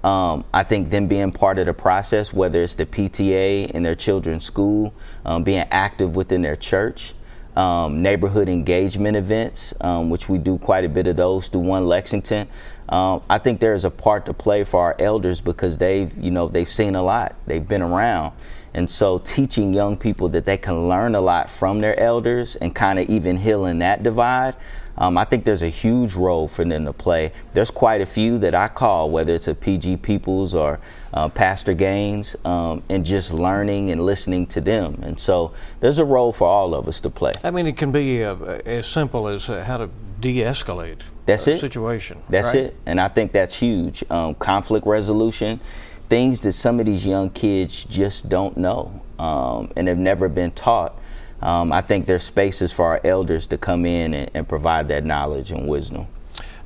Um, 0.03 0.43
I 0.53 0.63
think 0.63 0.89
them 0.89 1.07
being 1.07 1.31
part 1.31 1.57
of 1.57 1.67
the 1.67 1.73
process, 1.73 2.33
whether 2.33 2.61
it's 2.61 2.75
the 2.75 2.85
PTA 2.85 3.71
in 3.71 3.83
their 3.83 3.95
children's 3.95 4.43
school, 4.43 4.93
um, 5.25 5.43
being 5.43 5.65
active 5.71 6.17
within 6.17 6.41
their 6.41 6.57
church, 6.57 7.13
um, 7.55 8.01
neighborhood 8.03 8.47
engagement 8.49 9.17
events, 9.17 9.73
um, 9.81 10.09
which 10.09 10.29
we 10.29 10.37
do 10.37 10.57
quite 10.59 10.85
a 10.85 10.89
bit 10.89 11.07
of 11.07 11.15
those 11.15 11.47
through 11.47 11.61
One 11.61 11.87
Lexington. 11.87 12.47
Um, 12.89 13.21
I 13.29 13.37
think 13.37 13.59
there 13.59 13.73
is 13.73 13.83
a 13.83 13.91
part 13.91 14.25
to 14.27 14.33
play 14.33 14.63
for 14.63 14.81
our 14.81 14.95
elders 14.99 15.41
because 15.41 15.77
they've, 15.77 16.15
you 16.17 16.31
know, 16.31 16.47
they've 16.47 16.69
seen 16.69 16.95
a 16.95 17.03
lot. 17.03 17.35
They've 17.45 17.65
been 17.67 17.81
around. 17.81 18.33
And 18.77 18.91
so 18.91 19.17
teaching 19.17 19.73
young 19.73 19.97
people 19.97 20.29
that 20.29 20.45
they 20.45 20.55
can 20.55 20.87
learn 20.87 21.15
a 21.15 21.19
lot 21.19 21.49
from 21.49 21.79
their 21.79 21.99
elders 21.99 22.55
and 22.55 22.75
kind 22.75 22.99
of 22.99 23.09
even 23.09 23.37
healing 23.37 23.79
that 23.79 24.03
divide, 24.03 24.53
um, 24.99 25.17
I 25.17 25.25
think 25.25 25.45
there's 25.45 25.63
a 25.63 25.69
huge 25.69 26.13
role 26.13 26.47
for 26.47 26.63
them 26.63 26.85
to 26.85 26.93
play. 26.93 27.31
There's 27.53 27.71
quite 27.71 28.01
a 28.01 28.05
few 28.05 28.37
that 28.37 28.53
I 28.53 28.67
call, 28.67 29.09
whether 29.09 29.33
it's 29.33 29.47
a 29.47 29.55
PG 29.55 29.97
Peeples 29.97 30.53
or 30.53 30.79
uh, 31.11 31.27
Pastor 31.27 31.73
Gaines, 31.73 32.35
um, 32.45 32.83
and 32.87 33.03
just 33.03 33.33
learning 33.33 33.89
and 33.89 34.05
listening 34.05 34.45
to 34.47 34.61
them. 34.61 34.99
And 35.01 35.19
so 35.19 35.53
there's 35.79 35.97
a 35.97 36.05
role 36.05 36.31
for 36.31 36.47
all 36.47 36.75
of 36.75 36.87
us 36.87 37.01
to 37.01 37.09
play. 37.09 37.33
I 37.43 37.49
mean, 37.49 37.65
it 37.65 37.77
can 37.77 37.91
be 37.91 38.23
uh, 38.23 38.35
as 38.63 38.85
simple 38.85 39.27
as 39.27 39.49
uh, 39.49 39.63
how 39.63 39.77
to 39.77 39.89
de 40.19 40.37
escalate 40.41 41.01
that's 41.27 41.47
it. 41.47 41.59
situation. 41.59 42.23
That's 42.29 42.55
right? 42.55 42.65
it. 42.65 42.77
And 42.85 43.01
I 43.01 43.09
think 43.09 43.33
that's 43.33 43.59
huge. 43.59 44.03
Um, 44.09 44.33
conflict 44.35 44.87
resolution, 44.87 45.59
things 46.09 46.41
that 46.41 46.53
some 46.53 46.79
of 46.79 46.85
these 46.85 47.05
young 47.05 47.29
kids 47.29 47.83
just 47.85 48.29
don't 48.29 48.57
know 48.57 49.01
um, 49.19 49.71
and 49.75 49.87
have 49.87 49.97
never 49.97 50.29
been 50.29 50.51
taught. 50.51 50.97
Um, 51.41 51.71
I 51.71 51.81
think 51.81 52.05
there's 52.05 52.23
spaces 52.23 52.73
for 52.73 52.85
our 52.85 53.01
elders 53.03 53.47
to 53.47 53.57
come 53.57 53.85
in 53.85 54.13
and, 54.13 54.31
and 54.33 54.47
provide 54.47 54.87
that 54.87 55.05
knowledge 55.05 55.51
and 55.51 55.67
wisdom. 55.67 56.07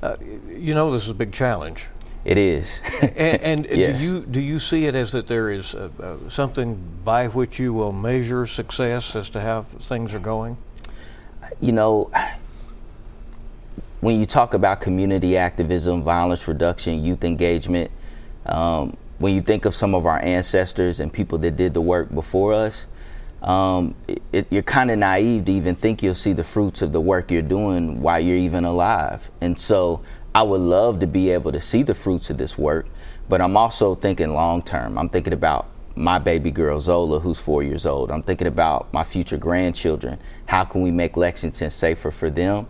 Uh, 0.02 0.16
you 0.48 0.74
know, 0.74 0.92
this 0.92 1.04
is 1.04 1.10
a 1.10 1.16
big 1.16 1.32
challenge. 1.32 1.88
It 2.24 2.38
is. 2.38 2.82
and, 3.02 3.66
and 3.66 3.66
yes. 3.66 4.00
do 4.00 4.06
you 4.06 4.20
do 4.22 4.40
you 4.40 4.60
see 4.60 4.86
it 4.86 4.96
as 4.96 5.12
that 5.12 5.28
there 5.28 5.50
is 5.50 5.76
something 6.30 6.80
by 7.04 7.28
which 7.28 7.60
you 7.60 7.74
will 7.74 7.92
measure 7.92 8.46
success 8.46 9.16
as 9.16 9.30
to 9.32 9.42
how 9.42 9.64
things 9.64 10.14
are 10.14 10.20
going? 10.20 10.58
You 11.60 11.72
know, 11.72 12.12
when 14.02 14.20
you 14.20 14.26
talk 14.28 14.54
about 14.54 14.82
community 14.82 15.36
activism, 15.36 16.04
violence 16.04 16.48
reduction, 16.48 17.04
youth 17.04 17.24
engagement, 17.24 17.90
um, 18.46 18.98
when 19.22 19.36
you 19.36 19.42
think 19.42 19.66
of 19.66 19.76
some 19.76 19.94
of 19.94 20.06
our 20.06 20.20
ancestors 20.24 21.00
and 21.00 21.14
people 21.14 21.38
that 21.40 21.56
did 21.56 21.74
the 21.74 21.82
work 21.82 22.14
before 22.14 22.54
us, 22.54 22.88
um, 23.42 23.96
it, 24.32 24.48
you're 24.50 24.64
kind 24.64 24.92
of 24.92 24.98
naive 24.98 25.46
to 25.46 25.52
even 25.52 25.76
think 25.76 26.04
you'll 26.04 26.16
see 26.16 26.34
the 26.34 26.44
fruits 26.44 26.82
of 26.82 26.92
the 26.92 27.02
work 27.02 27.32
you're 27.32 27.42
doing 27.42 28.02
while 28.02 28.20
you're 28.20 28.38
even 28.38 28.66
alive. 28.66 29.30
And 29.40 29.60
so 29.60 30.02
I 30.34 30.44
would 30.44 30.62
love 30.62 31.00
to 31.00 31.08
be 31.08 31.30
able 31.30 31.52
to 31.52 31.60
see 31.60 31.84
the 31.84 31.96
fruits 31.96 32.30
of 32.30 32.38
this 32.38 32.58
work, 32.58 32.88
but 33.30 33.42
I'm 33.42 33.58
also 33.58 33.96
thinking 33.96 34.34
long 34.34 34.62
term. 34.62 34.98
I'm 34.98 35.10
thinking 35.10 35.34
about 35.34 35.68
my 35.96 36.20
baby 36.20 36.52
girl 36.52 36.80
Zola, 36.80 37.20
who's 37.20 37.40
four 37.40 37.64
years 37.64 37.86
old. 37.86 38.12
I'm 38.12 38.24
thinking 38.24 38.48
about 38.48 38.92
my 38.94 39.04
future 39.04 39.38
grandchildren. 39.38 40.20
How 40.46 40.64
can 40.64 40.82
we 40.82 40.92
make 40.92 41.18
Lexington 41.18 41.70
safer 41.70 42.12
for 42.12 42.30
them? 42.30 42.68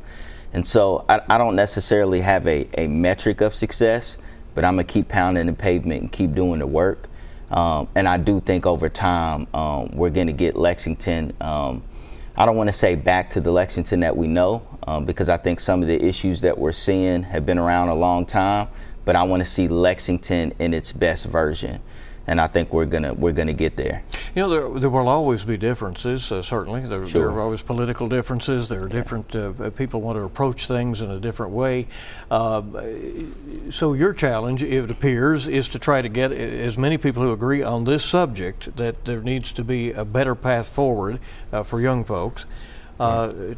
And 0.53 0.65
so 0.67 1.05
I, 1.07 1.21
I 1.29 1.37
don't 1.37 1.55
necessarily 1.55 2.21
have 2.21 2.47
a, 2.47 2.67
a 2.77 2.87
metric 2.87 3.41
of 3.41 3.53
success, 3.53 4.17
but 4.55 4.65
I'm 4.65 4.73
gonna 4.73 4.83
keep 4.83 5.07
pounding 5.07 5.47
the 5.47 5.53
pavement 5.53 6.01
and 6.01 6.11
keep 6.11 6.33
doing 6.33 6.59
the 6.59 6.67
work. 6.67 7.07
Um, 7.49 7.87
and 7.95 8.07
I 8.07 8.17
do 8.17 8.39
think 8.39 8.65
over 8.65 8.87
time 8.89 9.47
um, 9.53 9.89
we're 9.93 10.09
to 10.27 10.33
get 10.33 10.55
Lexington. 10.55 11.33
Um, 11.41 11.83
I 12.35 12.45
don't 12.45 12.55
want 12.55 12.69
to 12.69 12.73
say 12.73 12.95
back 12.95 13.29
to 13.31 13.41
the 13.41 13.51
Lexington 13.51 13.99
that 13.99 14.15
we 14.15 14.27
know 14.27 14.65
um, 14.87 15.05
because 15.05 15.27
I 15.27 15.37
think 15.37 15.59
some 15.59 15.81
of 15.81 15.87
the 15.87 16.01
issues 16.01 16.41
that 16.41 16.57
we're 16.57 16.71
seeing 16.71 17.23
have 17.23 17.45
been 17.45 17.57
around 17.57 17.89
a 17.89 17.95
long 17.95 18.25
time. 18.25 18.69
But 19.03 19.15
I 19.15 19.23
want 19.23 19.41
to 19.41 19.45
see 19.45 19.67
Lexington 19.67 20.53
in 20.59 20.73
its 20.73 20.91
best 20.91 21.25
version 21.25 21.81
and 22.31 22.39
I 22.39 22.47
think 22.47 22.71
we're 22.71 22.85
gonna 22.85 23.13
we're 23.13 23.33
gonna 23.33 23.51
get 23.51 23.75
there. 23.75 24.03
You 24.33 24.43
know, 24.43 24.49
there, 24.49 24.79
there 24.79 24.89
will 24.89 25.09
always 25.09 25.43
be 25.43 25.57
differences. 25.57 26.31
Uh, 26.31 26.41
certainly, 26.41 26.79
there, 26.79 27.05
sure. 27.05 27.27
there, 27.27 27.29
are 27.29 27.41
always 27.41 27.61
political 27.61 28.07
differences. 28.07 28.69
There 28.69 28.83
are 28.83 28.87
different 28.87 29.35
uh, 29.35 29.69
people 29.71 29.99
want 29.99 30.17
to 30.17 30.23
approach 30.23 30.65
things 30.65 31.01
in 31.01 31.11
a 31.11 31.19
different 31.19 31.51
way. 31.51 31.87
Uh, 32.31 32.61
so 33.69 33.91
your 33.91 34.13
challenge, 34.13 34.63
it 34.63 34.89
appears, 34.89 35.45
is 35.45 35.67
to 35.69 35.79
try 35.79 36.01
to 36.01 36.07
get 36.07 36.31
as 36.31 36.77
many 36.77 36.97
people 36.97 37.21
who 37.21 37.33
agree 37.33 37.61
on 37.61 37.83
this 37.83 38.05
subject 38.05 38.77
that 38.77 39.03
there 39.03 39.19
needs 39.19 39.51
to 39.51 39.63
be 39.65 39.91
a 39.91 40.05
better 40.05 40.33
path 40.33 40.69
forward 40.69 41.19
uh, 41.51 41.63
for 41.63 41.81
young 41.81 42.05
folks 42.05 42.45
uh, 43.01 43.53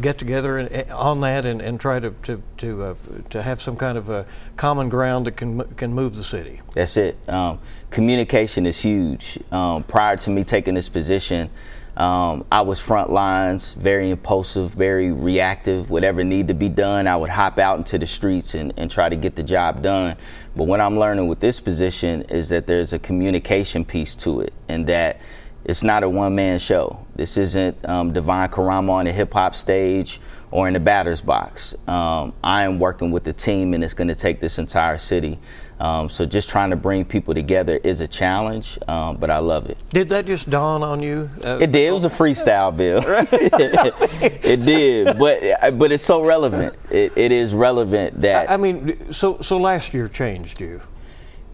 get 0.00 0.18
together 0.18 0.58
and, 0.58 0.72
eh, 0.72 0.84
on 0.92 1.20
that 1.20 1.44
and, 1.44 1.60
and 1.60 1.78
try 1.80 2.00
to 2.00 2.10
to 2.22 2.42
to, 2.56 2.82
uh, 2.82 2.94
to 3.30 3.42
have 3.42 3.62
some 3.62 3.76
kind 3.76 3.96
of 3.96 4.08
a 4.08 4.26
common 4.56 4.88
ground 4.88 5.26
that 5.26 5.36
can 5.36 5.60
can 5.76 5.92
move 5.92 6.16
the 6.16 6.24
city. 6.24 6.60
That's 6.74 6.96
it. 6.96 7.16
Um, 7.28 7.60
communication 7.90 8.66
is 8.66 8.80
huge. 8.80 9.38
Um, 9.52 9.84
prior 9.84 10.16
to 10.16 10.30
me 10.30 10.44
taking 10.44 10.74
this 10.74 10.88
position. 10.88 11.50
Um, 11.96 12.44
I 12.52 12.60
was 12.60 12.78
front 12.78 13.10
lines, 13.10 13.74
very 13.74 14.10
impulsive, 14.10 14.70
very 14.70 15.10
reactive. 15.10 15.90
Whatever 15.90 16.22
needed 16.22 16.46
to 16.46 16.54
be 16.54 16.68
done, 16.68 17.08
I 17.08 17.16
would 17.16 17.30
hop 17.30 17.58
out 17.58 17.76
into 17.76 17.98
the 17.98 18.06
streets 18.06 18.54
and, 18.54 18.72
and 18.76 18.88
try 18.88 19.08
to 19.08 19.16
get 19.16 19.34
the 19.34 19.42
job 19.42 19.82
done. 19.82 20.16
But 20.54 20.64
what 20.68 20.80
I'm 20.80 20.96
learning 20.96 21.26
with 21.26 21.40
this 21.40 21.58
position 21.58 22.22
is 22.22 22.50
that 22.50 22.68
there's 22.68 22.92
a 22.92 23.00
communication 23.00 23.84
piece 23.84 24.14
to 24.16 24.42
it, 24.42 24.54
and 24.68 24.86
that 24.86 25.20
it's 25.68 25.82
not 25.82 26.02
a 26.02 26.08
one 26.08 26.34
man 26.34 26.58
show. 26.58 27.06
This 27.14 27.36
isn't 27.36 27.86
um, 27.86 28.14
Devine 28.14 28.48
Carama 28.48 28.92
on 28.94 29.04
the 29.04 29.12
hip 29.12 29.34
hop 29.34 29.54
stage 29.54 30.18
or 30.50 30.66
in 30.66 30.72
the 30.72 30.80
batter's 30.80 31.20
box. 31.20 31.74
Um, 31.86 32.32
I 32.42 32.64
am 32.64 32.78
working 32.78 33.10
with 33.10 33.24
the 33.24 33.34
team, 33.34 33.74
and 33.74 33.84
it's 33.84 33.92
going 33.92 34.08
to 34.08 34.14
take 34.14 34.40
this 34.40 34.58
entire 34.58 34.96
city. 34.96 35.38
Um, 35.78 36.08
so 36.08 36.24
just 36.24 36.48
trying 36.48 36.70
to 36.70 36.76
bring 36.76 37.04
people 37.04 37.34
together 37.34 37.78
is 37.84 38.00
a 38.00 38.08
challenge, 38.08 38.78
um, 38.88 39.18
but 39.18 39.30
I 39.30 39.38
love 39.38 39.68
it. 39.68 39.76
Did 39.90 40.08
that 40.08 40.24
just 40.24 40.48
dawn 40.48 40.82
on 40.82 41.02
you? 41.02 41.28
Uh, 41.44 41.58
it 41.60 41.70
did. 41.70 41.86
It 41.86 41.92
was 41.92 42.04
a 42.04 42.08
freestyle, 42.08 42.74
Bill. 42.74 43.02
it 43.06 44.64
did, 44.64 45.18
but 45.18 45.78
but 45.78 45.92
it's 45.92 46.02
so 46.02 46.24
relevant. 46.24 46.76
It, 46.90 47.12
it 47.14 47.30
is 47.30 47.54
relevant 47.54 48.22
that 48.22 48.50
I, 48.50 48.54
I 48.54 48.56
mean, 48.56 49.12
so 49.12 49.38
so 49.42 49.58
last 49.58 49.92
year 49.92 50.08
changed 50.08 50.60
you. 50.60 50.80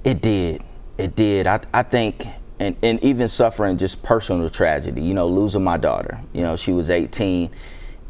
It 0.04 0.22
did. 0.22 0.62
It 0.96 1.16
did. 1.16 1.46
I 1.46 1.60
I 1.74 1.82
think 1.82 2.26
and, 2.60 2.76
and 2.82 3.02
even 3.02 3.28
suffering 3.28 3.78
just 3.78 4.02
personal 4.02 4.48
tragedy, 4.48 5.02
you 5.02 5.14
know, 5.14 5.26
losing 5.26 5.64
my 5.64 5.76
daughter. 5.76 6.20
You 6.32 6.42
know, 6.42 6.56
she 6.56 6.72
was 6.72 6.90
18 6.90 7.50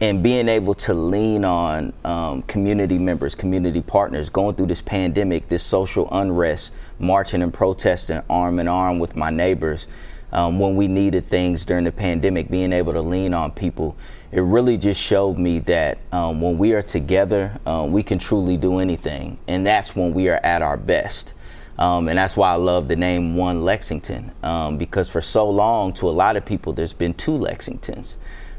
and 0.01 0.23
being 0.23 0.49
able 0.49 0.75
to 0.75 0.93
lean 0.93 1.45
on 1.45 1.93
um, 2.05 2.43
community 2.43 2.99
members, 2.99 3.35
community 3.35 3.81
partners, 3.81 4.29
going 4.29 4.57
through 4.57 4.67
this 4.67 4.83
pandemic, 4.83 5.49
this 5.49 5.63
social 5.63 6.09
unrest, 6.13 6.75
marching 6.99 7.43
and 7.43 7.55
protesting 7.55 8.23
arm 8.29 8.59
in 8.59 8.69
arm 8.69 8.99
with 8.99 9.17
my 9.17 9.31
neighbors 9.31 9.89
um, 10.35 10.59
when 10.59 10.75
we 10.75 10.89
needed 10.89 11.25
things 11.25 11.65
during 11.65 11.85
the 11.85 11.93
pandemic, 11.93 12.51
being 12.51 12.73
able 12.73 12.93
to 12.93 13.01
lean 13.01 13.33
on 13.33 13.53
people, 13.53 13.97
it 14.33 14.41
really 14.41 14.77
just 14.77 15.01
showed 15.01 15.39
me 15.39 15.61
that 15.61 15.99
um, 16.11 16.41
when 16.41 16.59
we 16.59 16.73
are 16.73 16.83
together, 16.83 17.59
uh, 17.65 17.87
we 17.89 18.03
can 18.03 18.19
truly 18.19 18.57
do 18.57 18.79
anything. 18.79 19.39
And 19.47 19.65
that's 19.65 19.95
when 19.95 20.13
we 20.13 20.29
are 20.29 20.41
at 20.43 20.61
our 20.61 20.77
best. 20.77 21.33
Um, 21.79 22.09
and 22.09 22.19
that's 22.19 22.37
why 22.37 22.53
I 22.53 22.57
love 22.57 22.89
the 22.89 22.97
name 22.97 23.37
One 23.37 23.65
Lexington, 23.65 24.33
um, 24.43 24.79
because 24.79 25.09
for 25.11 25.21
so 25.21 25.49
long, 25.49 25.93
to 25.95 26.09
a 26.09 26.13
lot 26.13 26.37
of 26.37 26.45
people, 26.45 26.73
there's 26.73 26.93
been 26.93 27.15
two 27.15 27.33
Lexingtons. 27.33 28.15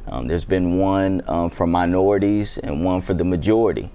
Um, 0.07 0.27
there's 0.27 0.45
been 0.45 0.77
one 0.77 1.24
um, 1.27 1.50
for 1.50 1.65
minorities 1.65 2.57
and 2.57 2.84
one 2.84 3.01
for 3.01 3.13
the 3.13 3.24
majority. 3.24 3.89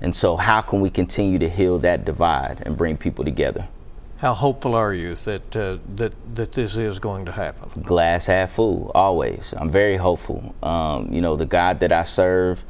And 0.00 0.14
so, 0.14 0.36
how 0.36 0.60
can 0.60 0.80
we 0.80 0.90
continue 0.90 1.38
to 1.38 1.48
heal 1.48 1.78
that 1.78 2.04
divide 2.04 2.62
and 2.66 2.76
bring 2.76 2.96
people 2.96 3.24
together? 3.24 3.68
How 4.18 4.34
hopeful 4.34 4.74
are 4.74 4.94
you 4.94 5.14
that 5.14 5.56
uh, 5.56 5.78
that 5.96 6.12
that 6.34 6.52
this 6.52 6.76
is 6.76 6.98
going 6.98 7.24
to 7.26 7.32
happen? 7.32 7.82
Glass 7.82 8.26
half 8.26 8.52
full, 8.52 8.90
always. 8.94 9.54
I'm 9.56 9.70
very 9.70 9.96
hopeful. 9.96 10.54
Um, 10.62 11.12
you 11.12 11.20
know, 11.20 11.36
the 11.36 11.46
God 11.46 11.80
that 11.80 11.92
I 11.92 12.02
serve 12.02 12.64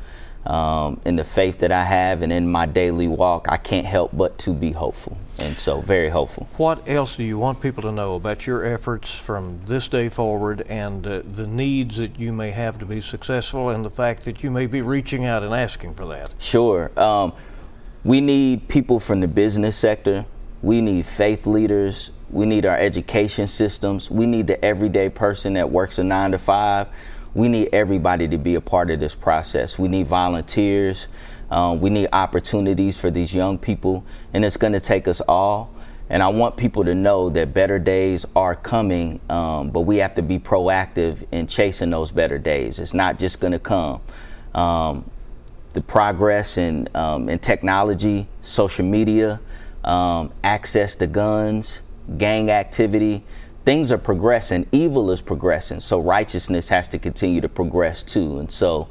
um, 0.46 1.00
in 1.04 1.16
the 1.16 1.24
faith 1.24 1.58
that 1.58 1.72
I 1.72 1.84
have 1.84 2.22
and 2.22 2.32
in 2.32 2.50
my 2.50 2.66
daily 2.66 3.08
walk, 3.08 3.46
I 3.48 3.56
can't 3.56 3.86
help 3.86 4.16
but 4.16 4.38
to 4.40 4.52
be 4.52 4.72
hopeful. 4.72 5.18
And 5.38 5.56
so, 5.56 5.80
very 5.80 6.08
hopeful. 6.08 6.48
What 6.56 6.88
else 6.88 7.16
do 7.16 7.22
you 7.22 7.38
want 7.38 7.60
people 7.60 7.82
to 7.82 7.92
know 7.92 8.14
about 8.14 8.46
your 8.46 8.64
efforts 8.64 9.18
from 9.18 9.60
this 9.66 9.86
day 9.88 10.08
forward 10.08 10.62
and 10.62 11.06
uh, 11.06 11.22
the 11.30 11.46
needs 11.46 11.98
that 11.98 12.18
you 12.18 12.32
may 12.32 12.52
have 12.52 12.78
to 12.78 12.86
be 12.86 13.00
successful 13.00 13.68
and 13.68 13.84
the 13.84 13.90
fact 13.90 14.24
that 14.24 14.42
you 14.42 14.50
may 14.50 14.66
be 14.66 14.80
reaching 14.80 15.26
out 15.26 15.42
and 15.42 15.54
asking 15.54 15.94
for 15.94 16.06
that? 16.06 16.32
Sure. 16.38 16.90
Um, 16.98 17.34
we 18.02 18.20
need 18.20 18.68
people 18.68 18.98
from 19.00 19.20
the 19.20 19.28
business 19.28 19.76
sector, 19.76 20.24
we 20.62 20.80
need 20.80 21.04
faith 21.04 21.46
leaders, 21.46 22.12
we 22.30 22.46
need 22.46 22.64
our 22.64 22.76
education 22.76 23.46
systems, 23.46 24.10
we 24.10 24.26
need 24.26 24.46
the 24.46 24.64
everyday 24.64 25.10
person 25.10 25.54
that 25.54 25.70
works 25.70 25.98
a 25.98 26.04
nine 26.04 26.30
to 26.30 26.38
five 26.38 26.88
we 27.36 27.48
need 27.48 27.68
everybody 27.70 28.26
to 28.26 28.38
be 28.38 28.54
a 28.54 28.60
part 28.62 28.90
of 28.90 28.98
this 28.98 29.14
process. 29.14 29.78
We 29.78 29.88
need 29.88 30.06
volunteers. 30.06 31.06
Um, 31.50 31.80
we 31.80 31.90
need 31.90 32.08
opportunities 32.10 32.98
for 32.98 33.10
these 33.10 33.34
young 33.34 33.58
people, 33.58 34.06
and 34.32 34.42
it's 34.42 34.56
going 34.56 34.72
to 34.72 34.80
take 34.80 35.06
us 35.06 35.20
all. 35.20 35.70
And 36.08 36.22
I 36.22 36.28
want 36.28 36.56
people 36.56 36.82
to 36.84 36.94
know 36.94 37.28
that 37.28 37.52
better 37.52 37.78
days 37.78 38.24
are 38.34 38.54
coming, 38.54 39.20
um, 39.28 39.68
but 39.68 39.82
we 39.82 39.98
have 39.98 40.14
to 40.14 40.22
be 40.22 40.38
proactive 40.38 41.26
in 41.30 41.46
chasing 41.46 41.90
those 41.90 42.10
better 42.10 42.38
days. 42.38 42.78
It's 42.78 42.94
not 42.94 43.18
just 43.18 43.38
going 43.38 43.52
to 43.52 43.58
come. 43.58 44.00
Um, 44.54 45.10
the 45.74 45.82
progress 45.82 46.56
in, 46.56 46.88
um, 46.94 47.28
in 47.28 47.38
technology, 47.38 48.28
social 48.40 48.86
media, 48.86 49.40
um, 49.84 50.30
access 50.42 50.96
to 50.96 51.06
guns, 51.06 51.82
gang 52.16 52.50
activity, 52.50 53.24
things 53.66 53.90
are 53.90 53.98
progressing, 53.98 54.64
evil 54.70 55.10
is 55.10 55.20
progressing, 55.20 55.80
so 55.80 56.00
righteousness 56.00 56.68
has 56.68 56.86
to 56.86 56.98
continue 57.00 57.40
to 57.40 57.48
progress 57.48 58.04
too. 58.04 58.38
And 58.38 58.50
so 58.50 58.88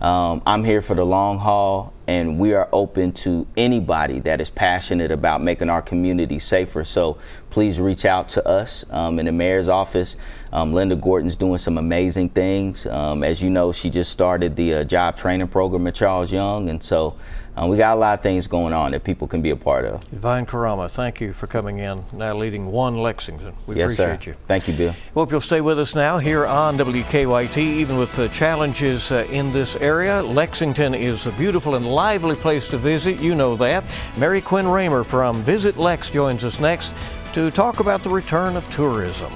um, 0.00 0.42
I'm 0.44 0.64
here 0.64 0.82
for 0.82 0.94
the 0.94 1.06
long 1.06 1.38
haul, 1.38 1.94
and 2.06 2.38
we 2.38 2.54
are 2.54 2.68
open 2.72 3.12
to 3.12 3.46
anybody 3.56 4.20
that 4.20 4.40
is 4.40 4.50
passionate 4.50 5.10
about 5.10 5.42
making 5.42 5.68
our 5.68 5.82
community 5.82 6.38
safer. 6.38 6.84
So 6.84 7.18
please 7.50 7.80
reach 7.80 8.04
out 8.04 8.28
to 8.30 8.46
us 8.46 8.84
um, 8.90 9.18
in 9.18 9.26
the 9.26 9.32
mayor's 9.32 9.68
office. 9.68 10.16
Um, 10.52 10.72
Linda 10.72 10.96
Gorton's 10.96 11.36
doing 11.36 11.58
some 11.58 11.78
amazing 11.78 12.30
things. 12.30 12.86
Um, 12.86 13.24
as 13.24 13.42
you 13.42 13.50
know, 13.50 13.72
she 13.72 13.90
just 13.90 14.12
started 14.12 14.56
the 14.56 14.74
uh, 14.74 14.84
job 14.84 15.16
training 15.16 15.48
program 15.48 15.86
at 15.86 15.94
Charles 15.94 16.32
Young, 16.32 16.68
and 16.68 16.82
so 16.82 17.16
um, 17.56 17.70
we 17.70 17.78
got 17.78 17.96
a 17.96 18.00
lot 18.00 18.18
of 18.18 18.22
things 18.22 18.46
going 18.46 18.74
on 18.74 18.92
that 18.92 19.02
people 19.02 19.26
can 19.26 19.40
be 19.40 19.48
a 19.48 19.56
part 19.56 19.86
of. 19.86 20.04
Devine 20.10 20.44
Carama, 20.44 20.90
thank 20.90 21.22
you 21.22 21.32
for 21.32 21.46
coming 21.46 21.78
in, 21.78 21.98
now 22.12 22.34
leading 22.34 22.66
One 22.66 22.98
Lexington. 22.98 23.54
We 23.66 23.76
yes, 23.76 23.94
appreciate 23.94 24.24
sir. 24.24 24.30
you. 24.32 24.36
Thank 24.46 24.68
you, 24.68 24.74
Bill. 24.74 24.94
Hope 25.14 25.30
you'll 25.30 25.40
stay 25.40 25.62
with 25.62 25.78
us 25.78 25.94
now 25.94 26.18
here 26.18 26.44
on 26.44 26.76
WKYT, 26.76 27.56
even 27.56 27.96
with 27.96 28.14
the 28.14 28.28
challenges 28.28 29.10
uh, 29.10 29.26
in 29.30 29.52
this 29.52 29.74
area. 29.76 30.22
Lexington 30.22 30.94
is 30.94 31.26
a 31.26 31.32
beautiful 31.32 31.76
and 31.76 31.86
lively 31.96 32.36
place 32.36 32.68
to 32.68 32.76
visit. 32.76 33.18
You 33.20 33.34
know 33.34 33.56
that. 33.56 33.82
Mary 34.18 34.42
Quinn 34.42 34.66
Ramer 34.66 35.02
from 35.02 35.42
Visit 35.42 35.78
Lex 35.78 36.10
joins 36.10 36.44
us 36.44 36.60
next 36.60 36.94
to 37.32 37.50
talk 37.50 37.80
about 37.80 38.02
the 38.02 38.10
return 38.10 38.54
of 38.54 38.68
tourism. 38.68 39.32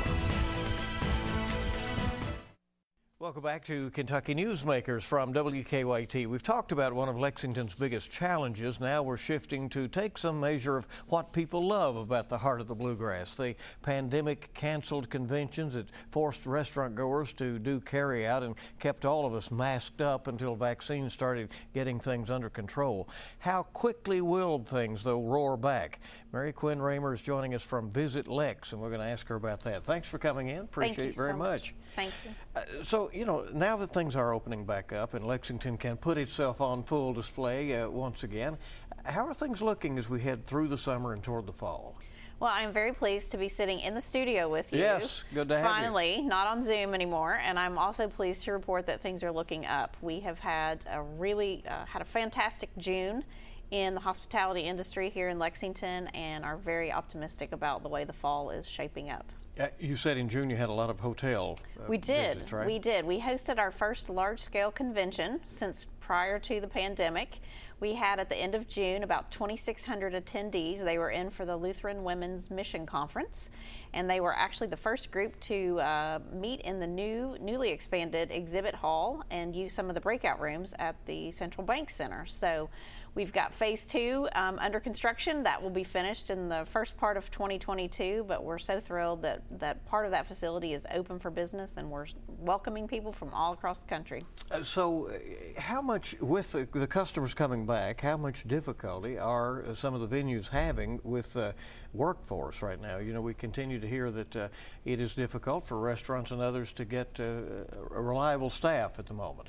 Welcome 3.31 3.45
back 3.45 3.65
to 3.67 3.91
Kentucky 3.91 4.35
Newsmakers 4.35 5.05
from 5.05 5.33
WKYT. 5.33 6.27
We've 6.27 6.43
talked 6.43 6.73
about 6.73 6.95
one 6.95 7.09
of 7.09 7.17
Lexington's 7.17 7.77
biggest 7.77 8.11
challenges. 8.11 8.81
Now 8.81 9.05
we're 9.05 9.17
shifting 9.17 9.69
to 9.69 9.87
take 9.87 10.19
some 10.19 10.41
measure 10.41 10.77
of 10.77 10.89
what 11.07 11.33
people 11.33 11.65
love 11.65 11.95
about 11.95 12.29
the 12.29 12.39
heart 12.39 12.61
of 12.61 12.67
the 12.67 12.75
bluegrass. 12.75 13.37
The 13.37 13.55
pandemic 13.83 14.53
canceled 14.53 15.11
conventions. 15.11 15.77
It 15.77 15.91
forced 16.11 16.45
restaurant 16.45 16.97
goers 16.97 17.33
to 17.35 17.61
do 17.61 17.79
carry 17.79 18.27
out 18.27 18.43
and 18.43 18.57
kept 18.81 19.05
all 19.05 19.25
of 19.25 19.33
us 19.33 19.53
masked 19.53 20.01
up 20.01 20.27
until 20.27 20.57
vaccines 20.57 21.13
started 21.13 21.51
getting 21.73 22.01
things 22.01 22.33
under 22.33 22.51
control. 22.51 23.09
How 23.39 23.63
quickly 23.63 24.21
will 24.21 24.59
things, 24.59 25.05
though, 25.05 25.23
roar 25.23 25.57
back? 25.57 26.01
Mary 26.33 26.53
Quinn 26.53 26.81
Ramer 26.81 27.15
is 27.15 27.23
joining 27.23 27.55
us 27.55 27.63
from 27.63 27.93
Visit 27.93 28.27
Lex, 28.27 28.73
and 28.73 28.81
we're 28.81 28.91
going 28.91 29.01
to 29.01 29.07
ask 29.07 29.29
her 29.29 29.37
about 29.37 29.61
that. 29.63 29.85
Thanks 29.85 30.09
for 30.09 30.19
coming 30.19 30.49
in. 30.49 30.59
Appreciate 30.59 31.11
it 31.11 31.17
very 31.17 31.31
so 31.31 31.37
much. 31.37 31.51
much. 31.51 31.75
Thank 31.97 32.13
you. 32.25 32.31
Uh, 32.55 32.85
so, 32.85 33.11
you 33.21 33.27
know, 33.27 33.47
now 33.53 33.77
that 33.77 33.89
things 33.89 34.17
are 34.17 34.33
opening 34.33 34.65
back 34.65 34.95
up 34.95 35.13
and 35.13 35.27
Lexington 35.27 35.77
can 35.77 35.99
put 35.99 36.17
itself 36.17 36.59
on 36.63 36.83
full 36.83 37.13
display 37.13 37.79
uh, 37.79 37.87
once 37.87 38.23
again, 38.25 38.57
how 39.05 39.27
are 39.27 39.35
things 39.35 39.61
looking 39.61 39.99
as 39.99 40.09
we 40.09 40.23
head 40.23 40.47
through 40.47 40.69
the 40.69 40.79
summer 40.79 41.13
and 41.13 41.23
toward 41.23 41.45
the 41.47 41.53
fall? 41.53 41.99
Well, 42.41 42.51
I'm 42.51 42.73
very 42.73 42.95
pleased 42.95 43.31
to 43.33 43.37
be 43.37 43.51
sitting 43.51 43.79
in 43.81 43.93
the 43.93 44.01
studio 44.01 44.49
with 44.49 44.73
you. 44.73 44.79
Yes, 44.79 45.25
good 45.35 45.51
to 45.51 45.59
have 45.59 45.65
you. 45.65 45.71
Finally, 45.71 46.23
not 46.23 46.47
on 46.47 46.65
Zoom 46.65 46.95
anymore, 46.95 47.39
and 47.45 47.59
I'm 47.59 47.77
also 47.77 48.09
pleased 48.09 48.45
to 48.45 48.53
report 48.53 48.87
that 48.87 49.03
things 49.03 49.23
are 49.23 49.31
looking 49.31 49.67
up. 49.67 49.99
We 50.01 50.21
have 50.21 50.41
had 50.41 50.87
a 50.91 51.03
really 51.03 51.63
uh, 51.69 51.85
had 51.85 52.01
a 52.01 52.07
fantastic 52.07 52.71
June 52.79 53.23
in 53.71 53.95
the 53.95 54.01
hospitality 54.01 54.63
industry 54.63 55.11
here 55.11 55.29
in 55.29 55.39
Lexington, 55.39 56.09
and 56.09 56.45
are 56.45 56.57
very 56.57 56.93
optimistic 56.93 57.53
about 57.53 57.83
the 57.83 57.89
way 57.89 58.05
the 58.05 58.13
fall 58.13 58.51
is 58.51 58.69
shaping 58.69 59.11
up. 59.11 59.27
Uh, 59.59 59.69
you 59.79 59.97
said 59.97 60.17
in 60.17 60.29
June 60.29 60.51
you 60.51 60.57
had 60.57 60.69
a 60.69 60.73
lot 60.73 60.91
of 60.91 61.01
hotel. 61.01 61.59
Uh, 61.79 61.85
We 61.89 61.99
did. 61.99 62.35
Visits, 62.35 62.53
right? 62.53 62.67
We 62.67 62.79
did. 62.79 63.05
We 63.05 63.21
hosted 63.21 63.59
our 63.59 63.71
first 63.71 64.09
large 64.09 64.41
scale 64.41 64.71
convention 64.71 65.41
since 65.49 65.87
prior 66.01 66.39
to 66.41 66.61
the 66.61 66.67
pandemic. 66.67 67.39
We 67.79 67.95
had 67.95 68.21
at 68.21 68.29
the 68.29 68.37
end 68.37 68.55
of 68.55 68.69
June 68.69 69.05
about 69.05 69.31
2,600 69.31 70.13
attendees. 70.13 70.85
They 70.85 70.99
were 70.99 71.11
in 71.11 71.31
for 71.31 71.47
the 71.47 71.57
Lutheran 71.57 72.05
Women's 72.05 72.51
Mission 72.51 72.85
Conference, 72.85 73.49
and 73.95 74.09
they 74.09 74.21
were 74.21 74.37
actually 74.37 74.67
the 74.67 74.77
first 74.77 75.11
group 75.11 75.39
to 75.41 75.81
uh, 75.81 76.19
meet 76.33 76.61
in 76.61 76.79
the 76.79 76.87
new, 76.87 77.37
newly 77.41 77.71
expanded 77.71 78.31
exhibit 78.33 78.75
hall 78.75 79.25
and 79.31 79.57
use 79.57 79.73
some 79.73 79.89
of 79.89 79.95
the 79.95 80.01
breakout 80.01 80.41
rooms 80.41 80.75
at 80.79 80.95
the 81.07 81.31
Central 81.31 81.67
Bank 81.67 81.89
Center. 81.89 82.27
So 82.27 82.69
we've 83.15 83.33
got 83.33 83.55
phase 83.55 83.87
two 83.87 84.29
um, 84.35 84.59
under 84.59 84.81
construction. 84.81 85.43
That 85.43 85.63
will 85.63 85.71
be 85.71 85.85
finished 85.85 86.31
in 86.31 86.49
the 86.49 86.67
first 86.71 86.97
part 86.97 87.17
of 87.17 87.31
2022, 87.31 88.25
but 88.29 88.45
we're 88.45 88.59
so 88.59 88.81
thrilled 88.81 89.23
that, 89.23 89.43
that 89.59 89.85
part 89.87 90.05
of 90.05 90.11
that 90.13 90.27
facility 90.27 90.73
is 90.73 90.87
open 90.93 91.19
for 91.19 91.31
business 91.31 91.77
and 91.77 91.91
we're 91.91 92.07
welcoming 92.27 92.87
people 92.89 93.13
from 93.13 93.33
all 93.35 93.53
across 93.53 93.81
the 93.81 93.89
country. 93.89 94.23
Uh, 94.51 94.63
so, 94.63 95.09
uh, 95.09 95.61
how 95.61 95.83
much, 95.83 96.15
with 96.21 96.53
the, 96.53 96.67
the 96.73 96.87
customers 96.87 97.35
coming 97.35 97.67
back, 97.67 98.01
how 98.01 98.17
much 98.17 98.47
difficulty 98.47 99.19
are 99.19 99.65
uh, 99.65 99.75
some 99.75 99.95
of 99.95 100.09
the 100.09 100.17
venues 100.17 100.49
having 100.49 101.01
with 101.05 101.37
uh, 101.37 101.53
workforce 101.93 102.63
right 102.63 102.81
now? 102.81 102.99
You 102.99 103.13
know, 103.13 103.21
we 103.21 103.35
continue 103.35 103.79
to 103.81 103.87
hear 103.87 104.11
that 104.11 104.37
uh, 104.37 104.49
it 104.85 105.01
is 105.01 105.15
difficult 105.15 105.65
for 105.65 105.79
restaurants 105.79 106.31
and 106.31 106.41
others 106.41 106.73
to 106.73 106.85
get 106.85 107.21
uh, 107.21 107.65
reliable 107.91 108.51
staff 108.51 108.99
at 108.99 109.07
the 109.07 109.15
moment. 109.15 109.49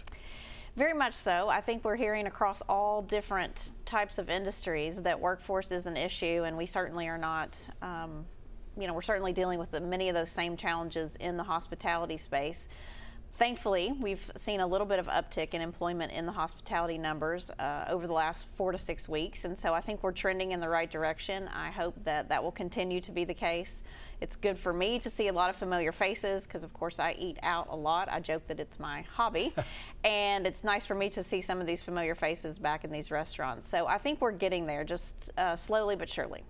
Very 0.77 0.93
much 0.93 1.13
so. 1.13 1.49
I 1.49 1.59
think 1.59 1.83
we're 1.83 1.97
hearing 1.97 2.27
across 2.27 2.61
all 2.69 3.01
different 3.01 3.71
types 3.85 4.17
of 4.17 4.29
industries 4.29 5.01
that 5.01 5.19
workforce 5.19 5.71
is 5.71 5.85
an 5.85 5.97
issue, 5.97 6.43
and 6.45 6.55
we 6.55 6.65
certainly 6.65 7.07
are 7.09 7.17
not. 7.17 7.59
Um, 7.81 8.25
you 8.79 8.87
know, 8.87 8.93
we're 8.93 9.01
certainly 9.01 9.33
dealing 9.33 9.59
with 9.59 9.71
the, 9.71 9.81
many 9.81 10.07
of 10.07 10.15
those 10.15 10.31
same 10.31 10.55
challenges 10.55 11.17
in 11.17 11.35
the 11.35 11.43
hospitality 11.43 12.15
space. 12.15 12.69
Thankfully, 13.35 13.93
we've 13.99 14.31
seen 14.37 14.61
a 14.61 14.67
little 14.67 14.87
bit 14.87 14.97
of 14.97 15.07
uptick 15.07 15.53
in 15.53 15.61
employment 15.61 16.13
in 16.13 16.25
the 16.25 16.31
hospitality 16.31 16.97
numbers 16.97 17.51
uh, 17.59 17.85
over 17.89 18.07
the 18.07 18.13
last 18.13 18.47
four 18.55 18.71
to 18.71 18.77
six 18.77 19.09
weeks, 19.09 19.43
and 19.43 19.59
so 19.59 19.73
I 19.73 19.81
think 19.81 20.03
we're 20.03 20.11
trending 20.13 20.53
in 20.53 20.61
the 20.61 20.69
right 20.69 20.89
direction. 20.89 21.49
I 21.49 21.69
hope 21.71 21.95
that 22.05 22.29
that 22.29 22.41
will 22.41 22.51
continue 22.51 23.01
to 23.01 23.11
be 23.11 23.25
the 23.25 23.33
case. 23.33 23.83
It's 24.21 24.35
good 24.35 24.59
for 24.59 24.71
me 24.71 24.99
to 24.99 25.09
see 25.09 25.29
a 25.29 25.33
lot 25.33 25.49
of 25.49 25.55
familiar 25.55 25.91
faces 25.91 26.45
because, 26.45 26.63
of 26.63 26.71
course, 26.73 26.99
I 26.99 27.15
eat 27.17 27.39
out 27.41 27.67
a 27.71 27.75
lot. 27.75 28.07
I 28.07 28.19
joke 28.19 28.47
that 28.47 28.59
it's 28.59 28.79
my 28.79 29.01
hobby, 29.01 29.51
and 30.03 30.45
it's 30.45 30.63
nice 30.63 30.85
for 30.85 30.93
me 30.93 31.09
to 31.09 31.23
see 31.23 31.41
some 31.41 31.59
of 31.59 31.65
these 31.65 31.81
familiar 31.81 32.13
faces 32.13 32.59
back 32.59 32.83
in 32.83 32.91
these 32.91 33.09
restaurants. 33.09 33.67
So 33.67 33.87
I 33.87 33.97
think 33.97 34.21
we're 34.21 34.31
getting 34.31 34.67
there, 34.67 34.83
just 34.83 35.31
uh, 35.37 35.55
slowly 35.55 35.95
but 35.95 36.07
surely. 36.07 36.43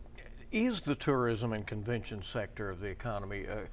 Is 0.51 0.81
the 0.81 0.95
tourism 0.95 1.53
and 1.53 1.65
convention 1.65 2.21
sector 2.23 2.69
of 2.69 2.81
the 2.81 2.87
economy 2.87 3.45
uh, 3.47 3.67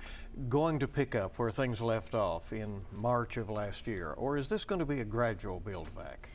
going 0.49 0.79
to 0.79 0.87
pick 0.87 1.17
up 1.17 1.37
where 1.37 1.51
things 1.51 1.81
left 1.81 2.15
off 2.15 2.53
in 2.53 2.83
March 2.93 3.37
of 3.37 3.51
last 3.51 3.89
year, 3.89 4.13
or 4.13 4.37
is 4.37 4.49
this 4.49 4.65
going 4.65 4.79
to 4.79 4.87
be 4.87 5.01
a 5.01 5.05
gradual 5.05 5.59
build 5.59 5.93
back? 5.97 6.29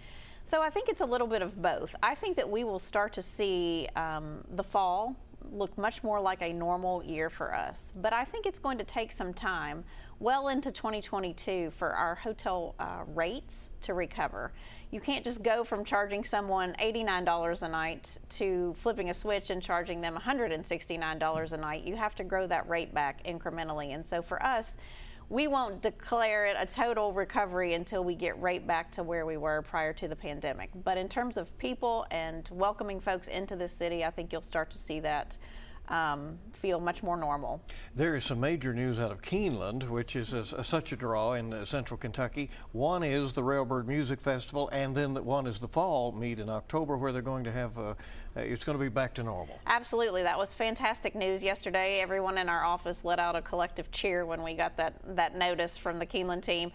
So 0.44 0.62
I 0.62 0.70
think 0.70 0.90
it's 0.90 1.00
a 1.00 1.06
little 1.06 1.28
bit 1.28 1.42
of 1.42 1.62
both. 1.62 1.96
I 2.04 2.14
think 2.14 2.36
that 2.36 2.50
we 2.50 2.66
will 2.66 2.80
start 2.80 3.14
to 3.14 3.22
see 3.22 3.88
um, 3.96 4.44
the 4.52 4.64
fall 4.64 5.16
look 5.52 5.78
much 5.78 6.04
more 6.04 6.20
like 6.20 6.42
a 6.42 6.54
normal 6.54 7.04
year 7.04 7.30
for 7.30 7.54
us. 7.54 7.94
But 7.96 8.14
I 8.14 8.26
think 8.26 8.46
it's 8.46 8.60
going 8.60 8.78
to 8.78 8.84
take 8.84 9.12
some 9.12 9.34
time, 9.34 9.84
well 10.20 10.48
into 10.48 10.72
2022, 10.72 11.72
for 11.72 11.90
our 11.92 12.16
hotel 12.16 12.76
uh, 12.80 13.04
rates 13.14 13.72
to 13.82 13.94
recover. 13.94 14.52
You 14.92 15.02
can't 15.02 15.24
just 15.24 15.42
go 15.44 15.64
from 15.64 15.84
charging 15.84 16.24
someone 16.24 16.76
$89 16.80 17.64
a 17.64 17.68
night 17.68 18.20
to 18.30 18.74
flipping 18.78 19.10
a 19.10 19.14
switch 19.14 19.50
and 19.50 19.62
charging 19.62 20.02
them 20.02 20.16
$169 20.16 21.54
a 21.54 21.58
night. 21.58 21.84
You 21.84 21.96
have 21.96 22.16
to 22.16 22.24
grow 22.24 22.46
that 22.48 22.70
rate 22.70 22.94
back 22.94 23.24
incrementally. 23.24 23.96
And 23.96 24.06
so 24.06 24.22
for 24.22 24.44
us, 24.46 24.78
we 25.34 25.48
won't 25.48 25.82
declare 25.82 26.46
it 26.46 26.56
a 26.60 26.66
total 26.66 27.12
recovery 27.12 27.74
until 27.74 28.04
we 28.04 28.14
get 28.14 28.38
right 28.38 28.68
back 28.68 28.92
to 28.92 29.02
where 29.02 29.26
we 29.26 29.36
were 29.36 29.64
prior 29.64 29.92
to 29.92 30.08
the 30.08 30.16
pandemic. 30.16 30.70
But 30.84 30.96
in 30.96 31.10
terms 31.10 31.38
of 31.38 31.58
people 31.58 32.06
and 32.12 32.48
welcoming 32.52 33.00
folks 33.00 33.30
into 33.30 33.56
the 33.56 33.68
city, 33.68 34.06
I 34.06 34.12
think 34.12 34.32
you'll 34.32 34.44
start 34.44 34.70
to 34.70 34.78
see 34.78 35.00
that 35.00 35.36
um, 35.90 36.38
feel 36.52 36.80
much 36.80 37.04
more 37.04 37.18
normal. 37.18 37.62
There 37.96 38.16
is 38.16 38.24
some 38.24 38.40
major 38.40 38.74
news 38.74 39.00
out 39.00 39.12
of 39.12 39.22
Keeneland, 39.22 39.90
which 39.90 40.16
is 40.16 40.34
a, 40.34 40.40
a, 40.58 40.64
such 40.64 40.92
a 40.92 40.96
draw 40.96 41.34
in 41.34 41.54
uh, 41.54 41.66
central 41.66 41.98
Kentucky. 41.98 42.50
One 42.72 43.04
is 43.04 43.34
the 43.34 43.42
Railbird 43.42 43.86
Music 43.86 44.22
Festival, 44.22 44.70
and 44.72 44.96
then 44.96 45.14
the, 45.14 45.22
one 45.22 45.46
is 45.46 45.60
the 45.60 45.68
fall 45.68 46.14
meet 46.14 46.40
in 46.40 46.50
October, 46.50 46.98
where 46.98 47.12
they're 47.12 47.22
going 47.22 47.44
to 47.44 47.52
have, 47.52 47.78
uh, 47.78 47.96
it's 48.36 48.64
going 48.64 48.78
to 48.78 48.84
be 48.84 48.90
back 48.90 49.14
to 49.16 49.24
normal. 49.24 49.60
Absolutely. 49.68 50.24
That 50.24 50.38
was 50.38 50.54
fantastic 50.54 51.16
news 51.16 51.44
yesterday. 51.44 52.00
Everyone 52.00 52.38
in 52.38 52.48
our 52.48 52.64
office 52.64 53.04
let 53.04 53.20
out 53.20 53.36
a 53.36 53.42
collective 53.42 53.92
cheer 53.92 54.26
when 54.26 54.42
we 54.42 54.54
got 54.54 54.78
that, 54.78 54.94
that 55.16 55.36
notice 55.36 55.78
from 55.78 56.00
the 56.00 56.06
Keeneland 56.06 56.44
team 56.44 56.72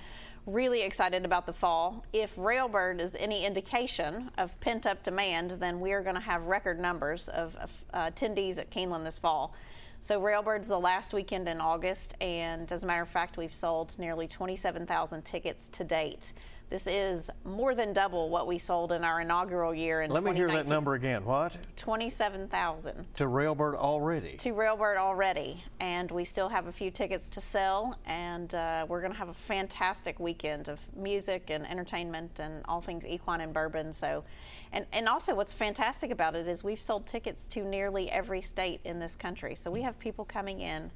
really 0.48 0.82
excited 0.82 1.24
about 1.24 1.46
the 1.46 1.52
fall. 1.52 2.04
If 2.12 2.34
Railbird 2.36 3.00
is 3.00 3.14
any 3.16 3.44
indication 3.44 4.30
of 4.38 4.58
pent 4.60 4.86
up 4.86 5.02
demand, 5.02 5.52
then 5.52 5.78
we 5.78 5.92
are 5.92 6.02
going 6.02 6.14
to 6.14 6.20
have 6.20 6.46
record 6.46 6.80
numbers 6.80 7.28
of, 7.28 7.54
of 7.56 7.70
uh, 7.92 8.10
attendees 8.10 8.58
at 8.58 8.70
Keeneland 8.70 9.04
this 9.04 9.18
fall. 9.18 9.54
So 10.00 10.20
Railbird's 10.20 10.68
the 10.68 10.78
last 10.78 11.12
weekend 11.12 11.48
in 11.48 11.60
August, 11.60 12.14
and 12.20 12.70
as 12.72 12.82
a 12.82 12.86
matter 12.86 13.02
of 13.02 13.08
fact, 13.08 13.36
we've 13.36 13.54
sold 13.54 13.98
nearly 13.98 14.26
27,000 14.26 15.24
tickets 15.24 15.68
to 15.70 15.84
date. 15.84 16.32
This 16.70 16.86
is 16.86 17.30
more 17.44 17.74
than 17.74 17.94
double 17.94 18.28
what 18.28 18.46
we 18.46 18.58
sold 18.58 18.92
in 18.92 19.02
our 19.02 19.22
inaugural 19.22 19.74
year 19.74 20.02
in 20.02 20.10
Let 20.10 20.22
me 20.22 20.34
hear 20.34 20.48
that 20.48 20.68
number 20.68 20.94
again. 20.94 21.24
What? 21.24 21.56
27,000. 21.76 23.06
To 23.14 23.24
Railbird 23.24 23.74
already? 23.74 24.36
To 24.36 24.50
Railbird 24.52 24.98
already. 24.98 25.64
And 25.80 26.10
we 26.10 26.26
still 26.26 26.50
have 26.50 26.66
a 26.66 26.72
few 26.72 26.90
tickets 26.90 27.30
to 27.30 27.40
sell, 27.40 27.98
and 28.04 28.54
uh, 28.54 28.84
we're 28.86 29.00
going 29.00 29.12
to 29.12 29.18
have 29.18 29.30
a 29.30 29.34
fantastic 29.34 30.20
weekend 30.20 30.68
of 30.68 30.80
music 30.94 31.48
and 31.48 31.66
entertainment 31.66 32.38
and 32.38 32.62
all 32.66 32.82
things 32.82 33.06
equine 33.06 33.40
and 33.40 33.54
bourbon. 33.54 33.90
So, 33.90 34.24
and, 34.72 34.84
and 34.92 35.08
also 35.08 35.34
what's 35.34 35.54
fantastic 35.54 36.10
about 36.10 36.36
it 36.36 36.46
is 36.46 36.62
we've 36.62 36.80
sold 36.80 37.06
tickets 37.06 37.48
to 37.48 37.64
nearly 37.64 38.10
every 38.10 38.42
state 38.42 38.80
in 38.84 38.98
this 38.98 39.16
country. 39.16 39.54
So 39.54 39.70
we 39.70 39.80
have 39.82 39.98
people 39.98 40.26
coming 40.26 40.60
in 40.60 40.90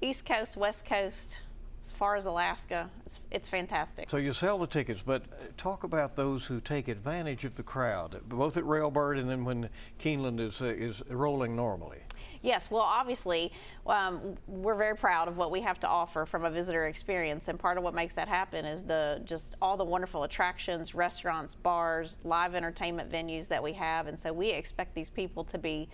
East 0.00 0.24
Coast, 0.24 0.56
West 0.56 0.86
Coast, 0.86 1.40
as 1.82 1.92
far 1.92 2.16
as 2.16 2.26
Alaska. 2.26 2.90
It's, 3.06 3.20
it's 3.30 3.48
fantastic. 3.48 4.10
So 4.10 4.16
you 4.16 4.32
sell 4.32 4.58
the 4.58 4.66
tickets, 4.66 5.02
but 5.02 5.56
talk 5.56 5.84
about 5.84 6.16
those 6.16 6.46
who 6.46 6.60
take 6.60 6.88
advantage 6.88 7.44
of 7.44 7.54
the 7.54 7.62
crowd, 7.62 8.20
both 8.28 8.56
at 8.56 8.64
Railbird 8.64 9.18
and 9.18 9.28
then 9.28 9.44
when 9.44 9.70
Keeneland 9.98 10.40
is, 10.40 10.60
uh, 10.60 10.66
is 10.66 11.02
rolling 11.08 11.56
normally. 11.56 11.98
Yes, 12.42 12.70
well, 12.70 12.82
obviously, 12.82 13.52
um, 13.86 14.34
we're 14.46 14.74
very 14.74 14.96
proud 14.96 15.28
of 15.28 15.36
what 15.36 15.50
we 15.50 15.60
have 15.60 15.78
to 15.80 15.88
offer 15.88 16.24
from 16.24 16.46
a 16.46 16.50
visitor 16.50 16.86
experience, 16.86 17.48
and 17.48 17.58
part 17.58 17.76
of 17.76 17.84
what 17.84 17.94
makes 17.94 18.14
that 18.14 18.28
happen 18.28 18.64
is 18.64 18.82
the 18.82 19.20
just 19.24 19.56
all 19.60 19.76
the 19.76 19.84
wonderful 19.84 20.22
attractions, 20.22 20.94
restaurants, 20.94 21.54
bars, 21.54 22.18
live 22.24 22.54
entertainment 22.54 23.12
venues 23.12 23.46
that 23.48 23.62
we 23.62 23.74
have, 23.74 24.06
and 24.06 24.18
so 24.18 24.32
we 24.32 24.50
expect 24.50 24.94
these 24.94 25.10
people 25.10 25.44
to 25.44 25.58
be. 25.58 25.88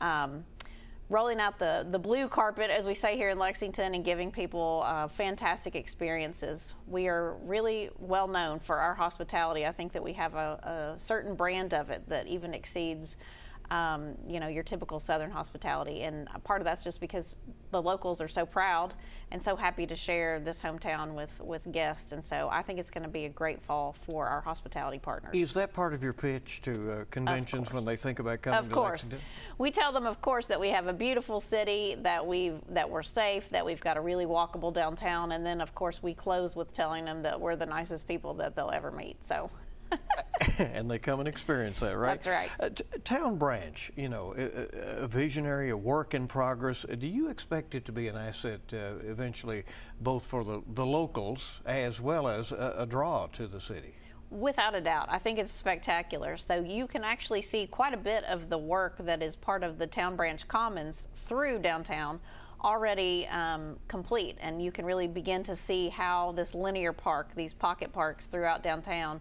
Um, 0.00 0.44
rolling 1.12 1.38
out 1.38 1.58
the, 1.58 1.86
the 1.90 1.98
blue 1.98 2.26
carpet, 2.26 2.70
as 2.70 2.86
we 2.86 2.94
say 2.94 3.16
here 3.16 3.28
in 3.28 3.38
Lexington, 3.38 3.94
and 3.94 4.04
giving 4.04 4.32
people 4.32 4.82
uh, 4.86 5.06
fantastic 5.06 5.76
experiences. 5.76 6.74
We 6.86 7.06
are 7.06 7.34
really 7.44 7.90
well 7.98 8.26
known 8.26 8.58
for 8.58 8.78
our 8.78 8.94
hospitality. 8.94 9.66
I 9.66 9.72
think 9.72 9.92
that 9.92 10.02
we 10.02 10.14
have 10.14 10.34
a, 10.34 10.94
a 10.96 10.98
certain 10.98 11.34
brand 11.34 11.74
of 11.74 11.90
it 11.90 12.08
that 12.08 12.26
even 12.26 12.54
exceeds 12.54 13.18
um, 13.70 14.14
you 14.28 14.40
know, 14.40 14.48
your 14.48 14.62
typical 14.62 15.00
Southern 15.00 15.30
hospitality. 15.30 16.02
And 16.02 16.28
part 16.44 16.60
of 16.60 16.64
that's 16.64 16.84
just 16.84 17.00
because 17.00 17.36
the 17.70 17.80
locals 17.80 18.20
are 18.20 18.28
so 18.28 18.44
proud 18.44 18.94
and 19.30 19.42
so 19.42 19.56
happy 19.56 19.86
to 19.86 19.96
share 19.96 20.40
this 20.40 20.60
hometown 20.60 21.14
with, 21.14 21.40
with 21.40 21.62
guests. 21.72 22.12
And 22.12 22.22
so 22.22 22.48
I 22.52 22.62
think 22.62 22.78
it's 22.78 22.90
going 22.90 23.04
to 23.04 23.08
be 23.08 23.24
a 23.24 23.30
great 23.30 23.62
fall 23.62 23.94
for 24.06 24.26
our 24.26 24.42
hospitality 24.42 24.98
partners. 24.98 25.34
Is 25.34 25.54
that 25.54 25.72
part 25.72 25.94
of 25.94 26.02
your 26.02 26.12
pitch 26.12 26.60
to 26.62 26.92
uh, 26.92 27.04
conventions 27.10 27.72
when 27.72 27.84
they 27.84 27.96
think 27.96 28.18
about 28.18 28.42
coming 28.42 28.58
of 28.58 28.68
to 28.68 28.74
course. 28.74 29.04
Lexington? 29.04 29.26
We 29.58 29.70
tell 29.70 29.92
them, 29.92 30.06
of 30.06 30.20
course, 30.20 30.46
that 30.48 30.60
we 30.60 30.68
have 30.68 30.86
a 30.86 30.92
beautiful 30.92 31.40
city, 31.40 31.96
that 32.02 32.26
we 32.26 32.52
that 32.70 32.88
we're 32.88 33.02
safe, 33.02 33.48
that 33.50 33.64
we've 33.64 33.80
got 33.80 33.96
a 33.96 34.00
really 34.00 34.26
walkable 34.26 34.72
downtown, 34.72 35.32
and 35.32 35.46
then, 35.46 35.60
of 35.60 35.74
course, 35.74 36.02
we 36.02 36.14
close 36.14 36.56
with 36.56 36.72
telling 36.72 37.04
them 37.04 37.22
that 37.22 37.40
we're 37.40 37.56
the 37.56 37.66
nicest 37.66 38.08
people 38.08 38.34
that 38.34 38.54
they'll 38.56 38.70
ever 38.70 38.90
meet. 38.90 39.22
So. 39.22 39.50
and 40.58 40.90
they 40.90 40.98
come 40.98 41.20
and 41.20 41.28
experience 41.28 41.80
that, 41.80 41.96
right? 41.96 42.20
That's 42.20 42.26
right. 42.26 42.50
Uh, 42.60 42.68
t- 42.70 42.84
town 43.04 43.36
branch, 43.36 43.90
you 43.96 44.08
know, 44.08 44.34
a, 44.36 45.04
a, 45.04 45.08
visionary, 45.08 45.70
a 45.70 45.76
work 45.76 46.14
in 46.14 46.26
progress. 46.26 46.84
Do 46.98 47.06
you 47.06 47.28
expect 47.28 47.74
it 47.74 47.84
to 47.86 47.92
be 47.92 48.08
an 48.08 48.16
asset 48.16 48.60
uh, 48.72 48.98
eventually, 49.04 49.64
both 50.00 50.26
for 50.26 50.44
the, 50.44 50.62
the 50.74 50.86
locals 50.86 51.60
as 51.64 52.00
well 52.00 52.28
as 52.28 52.52
a, 52.52 52.74
a 52.78 52.86
draw 52.86 53.26
to 53.28 53.46
the 53.46 53.60
city? 53.60 53.94
Without 54.30 54.74
a 54.74 54.80
doubt. 54.80 55.08
I 55.10 55.18
think 55.18 55.38
it's 55.38 55.52
spectacular. 55.52 56.36
So 56.36 56.56
you 56.56 56.86
can 56.86 57.04
actually 57.04 57.42
see 57.42 57.66
quite 57.66 57.92
a 57.92 57.98
bit 57.98 58.24
of 58.24 58.48
the 58.48 58.58
work 58.58 58.96
that 58.98 59.22
is 59.22 59.36
part 59.36 59.62
of 59.62 59.78
the 59.78 59.86
Town 59.86 60.16
Branch 60.16 60.46
Commons 60.48 61.08
through 61.14 61.58
downtown 61.58 62.18
already 62.62 63.26
um, 63.28 63.76
complete. 63.88 64.38
And 64.40 64.62
you 64.62 64.70
can 64.70 64.84
really 64.86 65.08
begin 65.08 65.42
to 65.44 65.56
see 65.56 65.88
how 65.88 66.32
this 66.32 66.54
linear 66.54 66.92
park, 66.92 67.30
these 67.34 67.52
pocket 67.52 67.92
parks 67.92 68.26
throughout 68.26 68.62
downtown, 68.62 69.20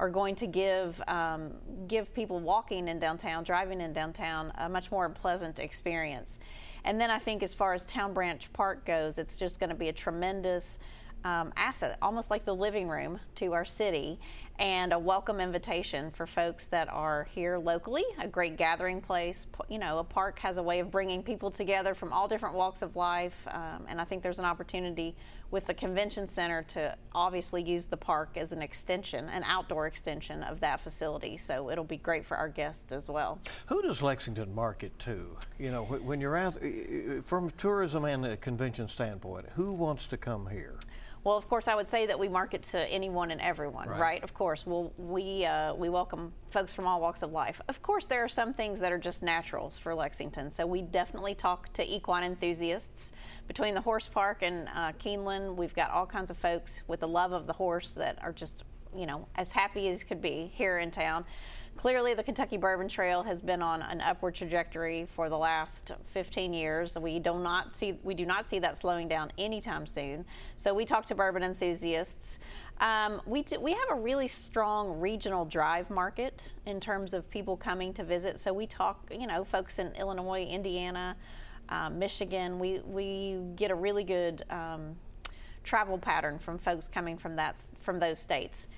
are 0.00 0.08
going 0.08 0.34
to 0.34 0.46
give 0.46 1.00
um, 1.08 1.52
give 1.86 2.12
people 2.14 2.40
walking 2.40 2.88
in 2.88 2.98
downtown, 2.98 3.44
driving 3.44 3.82
in 3.82 3.92
downtown, 3.92 4.50
a 4.56 4.68
much 4.68 4.90
more 4.90 5.10
pleasant 5.10 5.58
experience. 5.58 6.38
And 6.84 6.98
then 6.98 7.10
I 7.10 7.18
think 7.18 7.42
as 7.42 7.52
far 7.52 7.74
as 7.74 7.86
Town 7.86 8.14
Branch 8.14 8.50
Park 8.54 8.86
goes, 8.86 9.18
it's 9.18 9.36
just 9.36 9.60
going 9.60 9.68
to 9.68 9.76
be 9.76 9.90
a 9.90 9.92
tremendous 9.92 10.78
um, 11.24 11.52
asset, 11.54 11.98
almost 12.00 12.30
like 12.30 12.46
the 12.46 12.54
living 12.54 12.88
room 12.88 13.20
to 13.34 13.52
our 13.52 13.66
city, 13.66 14.18
and 14.60 14.92
a 14.92 14.98
welcome 14.98 15.40
invitation 15.40 16.10
for 16.10 16.26
folks 16.26 16.66
that 16.66 16.86
are 16.90 17.26
here 17.32 17.56
locally. 17.56 18.04
A 18.18 18.28
great 18.28 18.58
gathering 18.58 19.00
place. 19.00 19.46
You 19.70 19.78
know, 19.78 19.98
a 19.98 20.04
park 20.04 20.38
has 20.40 20.58
a 20.58 20.62
way 20.62 20.80
of 20.80 20.90
bringing 20.90 21.22
people 21.22 21.50
together 21.50 21.94
from 21.94 22.12
all 22.12 22.28
different 22.28 22.54
walks 22.54 22.82
of 22.82 22.94
life, 22.94 23.34
um, 23.48 23.86
and 23.88 23.98
I 23.98 24.04
think 24.04 24.22
there's 24.22 24.38
an 24.38 24.44
opportunity 24.44 25.16
with 25.50 25.64
the 25.64 25.72
convention 25.72 26.26
center 26.26 26.62
to 26.62 26.94
obviously 27.14 27.62
use 27.62 27.86
the 27.86 27.96
park 27.96 28.36
as 28.36 28.52
an 28.52 28.60
extension, 28.60 29.28
an 29.30 29.42
outdoor 29.46 29.86
extension 29.86 30.42
of 30.42 30.60
that 30.60 30.80
facility. 30.80 31.38
So 31.38 31.70
it'll 31.70 31.82
be 31.82 31.96
great 31.96 32.26
for 32.26 32.36
our 32.36 32.48
guests 32.48 32.92
as 32.92 33.08
well. 33.08 33.40
Who 33.66 33.80
does 33.82 34.02
Lexington 34.02 34.54
market 34.54 34.96
to? 35.00 35.38
You 35.58 35.70
know, 35.70 35.84
when 35.84 36.20
you're 36.20 36.36
out 36.36 36.58
from 37.24 37.50
tourism 37.56 38.04
and 38.04 38.26
a 38.26 38.36
convention 38.36 38.88
standpoint, 38.88 39.46
who 39.54 39.72
wants 39.72 40.06
to 40.08 40.18
come 40.18 40.48
here? 40.48 40.78
Well, 41.22 41.36
of 41.36 41.48
course, 41.48 41.68
I 41.68 41.74
would 41.74 41.88
say 41.88 42.06
that 42.06 42.18
we 42.18 42.28
market 42.28 42.62
to 42.64 42.78
anyone 42.90 43.30
and 43.30 43.40
everyone, 43.42 43.88
right? 43.88 44.00
right? 44.00 44.24
Of 44.24 44.32
course, 44.32 44.64
we'll, 44.66 44.90
we 44.96 45.44
uh, 45.44 45.74
we 45.74 45.90
welcome 45.90 46.32
folks 46.50 46.72
from 46.72 46.86
all 46.86 46.98
walks 46.98 47.22
of 47.22 47.30
life. 47.30 47.60
Of 47.68 47.82
course, 47.82 48.06
there 48.06 48.24
are 48.24 48.28
some 48.28 48.54
things 48.54 48.80
that 48.80 48.90
are 48.90 48.98
just 48.98 49.22
naturals 49.22 49.76
for 49.76 49.94
Lexington, 49.94 50.50
so 50.50 50.66
we 50.66 50.80
definitely 50.80 51.34
talk 51.34 51.70
to 51.74 51.84
equine 51.84 52.24
enthusiasts. 52.24 53.12
Between 53.48 53.74
the 53.74 53.82
horse 53.82 54.08
park 54.08 54.42
and 54.42 54.68
uh, 54.74 54.92
Keeneland, 54.92 55.56
we've 55.56 55.74
got 55.74 55.90
all 55.90 56.06
kinds 56.06 56.30
of 56.30 56.38
folks 56.38 56.82
with 56.88 57.00
the 57.00 57.08
love 57.08 57.32
of 57.32 57.46
the 57.46 57.52
horse 57.52 57.92
that 57.92 58.18
are 58.22 58.32
just 58.32 58.64
you 58.96 59.06
know 59.06 59.28
as 59.36 59.52
happy 59.52 59.88
as 59.88 60.02
could 60.02 60.22
be 60.22 60.50
here 60.54 60.78
in 60.78 60.90
town. 60.90 61.26
Clearly, 61.80 62.12
the 62.12 62.22
Kentucky 62.22 62.58
Bourbon 62.58 62.88
Trail 62.88 63.22
has 63.22 63.40
been 63.40 63.62
on 63.62 63.80
an 63.80 64.02
upward 64.02 64.34
trajectory 64.34 65.06
for 65.14 65.30
the 65.30 65.38
last 65.38 65.92
15 66.08 66.52
years. 66.52 66.98
We 66.98 67.18
do 67.18 67.38
not 67.38 67.74
see 67.74 67.98
we 68.02 68.12
do 68.12 68.26
not 68.26 68.44
see 68.44 68.58
that 68.58 68.76
slowing 68.76 69.08
down 69.08 69.32
anytime 69.38 69.86
soon. 69.86 70.26
So 70.56 70.74
we 70.74 70.84
talk 70.84 71.06
to 71.06 71.14
bourbon 71.14 71.42
enthusiasts. 71.42 72.40
Um, 72.82 73.22
we 73.24 73.46
we 73.58 73.72
have 73.72 73.88
a 73.88 73.94
really 73.94 74.28
strong 74.28 75.00
regional 75.00 75.46
drive 75.46 75.88
market 75.88 76.52
in 76.66 76.80
terms 76.80 77.14
of 77.14 77.30
people 77.30 77.56
coming 77.56 77.94
to 77.94 78.04
visit. 78.04 78.38
So 78.38 78.52
we 78.52 78.66
talk, 78.66 79.10
you 79.10 79.26
know, 79.26 79.42
folks 79.42 79.78
in 79.78 79.90
Illinois, 79.92 80.44
Indiana, 80.44 81.16
um, 81.70 81.98
Michigan. 81.98 82.58
We 82.58 82.80
we 82.80 83.38
get 83.56 83.70
a 83.70 83.74
really 83.74 84.04
good 84.04 84.44
um, 84.50 84.96
travel 85.64 85.96
pattern 85.96 86.38
from 86.38 86.58
folks 86.58 86.86
coming 86.86 87.16
from 87.16 87.36
that 87.36 87.66
from 87.80 87.98
those 87.98 88.18
states. 88.18 88.68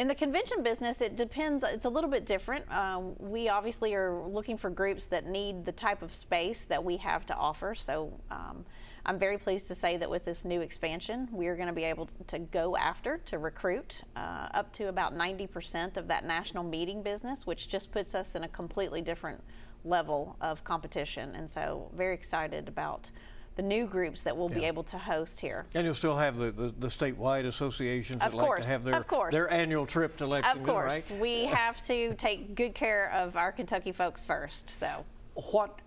In 0.00 0.08
the 0.08 0.14
convention 0.14 0.62
business, 0.62 1.02
it 1.02 1.14
depends. 1.14 1.62
It's 1.62 1.84
a 1.84 1.90
little 1.90 2.08
bit 2.08 2.24
different. 2.24 2.64
Uh, 2.70 3.02
we 3.18 3.50
obviously 3.50 3.92
are 3.92 4.26
looking 4.26 4.56
for 4.56 4.70
groups 4.70 5.04
that 5.08 5.26
need 5.26 5.66
the 5.66 5.72
type 5.72 6.00
of 6.00 6.14
space 6.14 6.64
that 6.64 6.82
we 6.82 6.96
have 6.96 7.26
to 7.26 7.36
offer. 7.36 7.74
So 7.74 8.10
um, 8.30 8.64
I'm 9.04 9.18
very 9.18 9.36
pleased 9.36 9.68
to 9.68 9.74
say 9.74 9.98
that 9.98 10.08
with 10.08 10.24
this 10.24 10.46
new 10.46 10.62
expansion, 10.62 11.28
we 11.30 11.48
are 11.48 11.54
going 11.54 11.68
to 11.68 11.74
be 11.74 11.84
able 11.84 12.08
to 12.28 12.38
go 12.38 12.78
after 12.78 13.18
to 13.26 13.36
recruit 13.36 14.04
uh, 14.16 14.48
up 14.54 14.72
to 14.72 14.88
about 14.88 15.12
90% 15.12 15.98
of 15.98 16.08
that 16.08 16.24
national 16.24 16.64
meeting 16.64 17.02
business, 17.02 17.46
which 17.46 17.68
just 17.68 17.92
puts 17.92 18.14
us 18.14 18.34
in 18.34 18.44
a 18.44 18.48
completely 18.48 19.02
different 19.02 19.42
level 19.84 20.34
of 20.40 20.64
competition. 20.64 21.34
And 21.34 21.50
so, 21.50 21.90
very 21.94 22.14
excited 22.14 22.68
about 22.68 23.10
the 23.56 23.62
new 23.62 23.86
groups 23.86 24.22
that 24.22 24.36
we'll 24.36 24.48
yeah. 24.50 24.58
be 24.58 24.64
able 24.64 24.82
to 24.84 24.98
host 24.98 25.40
here. 25.40 25.66
And 25.74 25.84
you'll 25.84 25.94
still 25.94 26.16
have 26.16 26.36
the, 26.36 26.50
the, 26.50 26.74
the 26.78 26.88
statewide 26.88 27.44
associations 27.44 28.22
of 28.22 28.32
that 28.32 28.38
course, 28.38 28.60
like 28.60 28.62
to 28.62 28.68
have 28.68 28.84
their, 28.84 29.30
their 29.30 29.52
annual 29.52 29.86
trip 29.86 30.16
to 30.18 30.26
Lexington, 30.26 30.60
Of 30.60 30.66
course. 30.66 31.10
Right? 31.10 31.20
We 31.20 31.44
have 31.46 31.82
to 31.82 32.14
take 32.14 32.54
good 32.54 32.74
care 32.74 33.10
of 33.12 33.36
our 33.36 33.52
Kentucky 33.52 33.92
folks 33.92 34.24
first. 34.24 34.70
So, 34.70 35.04
what 35.34 35.80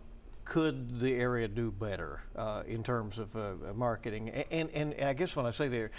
could 0.45 0.99
the 0.99 1.15
area 1.15 1.47
do 1.47 1.71
better 1.71 2.21
uh, 2.35 2.63
in 2.67 2.83
terms 2.83 3.17
of 3.17 3.35
uh, 3.35 3.53
marketing? 3.73 4.29
And, 4.29 4.69
and, 4.73 4.93
and 4.93 5.07
I 5.09 5.13
guess 5.13 5.35
when 5.35 5.45
I 5.45 5.51
say 5.51 5.67
there, 5.67 5.91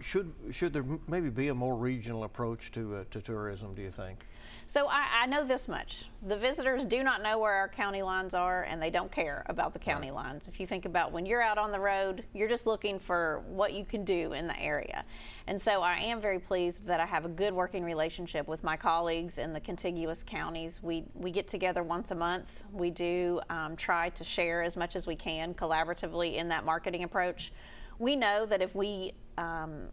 should 0.00 0.32
should 0.50 0.72
there 0.72 0.84
maybe 1.08 1.28
be 1.30 1.48
a 1.48 1.54
more 1.54 1.76
regional 1.76 2.24
approach 2.24 2.72
to 2.72 2.96
uh, 2.96 3.04
to 3.10 3.20
tourism? 3.20 3.74
Do 3.74 3.82
you 3.82 3.90
think? 3.90 4.24
So 4.66 4.86
I, 4.86 5.22
I, 5.22 5.26
know 5.26 5.44
this 5.44 5.68
much: 5.68 6.06
the 6.26 6.36
visitors 6.36 6.84
do 6.84 7.02
not 7.02 7.22
know 7.22 7.38
where 7.38 7.52
our 7.52 7.68
county 7.68 8.02
lines 8.02 8.34
are, 8.34 8.62
and 8.64 8.80
they 8.80 8.90
don't 8.90 9.10
care 9.10 9.44
about 9.46 9.72
the 9.72 9.78
county 9.78 10.08
right. 10.10 10.16
lines. 10.16 10.48
If 10.48 10.60
you 10.60 10.66
think 10.66 10.84
about 10.84 11.12
when 11.12 11.26
you're 11.26 11.42
out 11.42 11.58
on 11.58 11.72
the 11.72 11.80
road, 11.80 12.24
you're 12.32 12.48
just 12.48 12.66
looking 12.66 12.98
for 12.98 13.42
what 13.48 13.72
you 13.72 13.84
can 13.84 14.04
do 14.04 14.32
in 14.32 14.46
the 14.46 14.58
area. 14.60 15.04
And 15.46 15.60
so 15.60 15.82
I 15.82 15.96
am 15.96 16.20
very 16.20 16.38
pleased 16.38 16.86
that 16.86 17.00
I 17.00 17.06
have 17.06 17.24
a 17.24 17.28
good 17.28 17.52
working 17.52 17.84
relationship 17.84 18.46
with 18.48 18.62
my 18.62 18.76
colleagues 18.76 19.38
in 19.38 19.52
the 19.52 19.60
contiguous 19.60 20.22
counties. 20.22 20.82
We 20.82 21.04
we 21.14 21.30
get 21.30 21.48
together 21.48 21.82
once 21.82 22.10
a 22.10 22.16
month. 22.16 22.64
We 22.72 22.90
do 22.90 23.40
um, 23.50 23.76
try 23.76 24.10
to 24.10 24.24
share 24.24 24.62
as 24.62 24.76
much 24.76 24.96
as 24.96 25.06
we 25.06 25.16
can 25.16 25.54
collaboratively 25.54 26.36
in 26.36 26.48
that 26.48 26.64
marketing 26.64 27.04
approach. 27.04 27.52
We 27.98 28.16
know 28.16 28.46
that 28.46 28.62
if 28.62 28.74
we 28.74 29.14
um, 29.38 29.88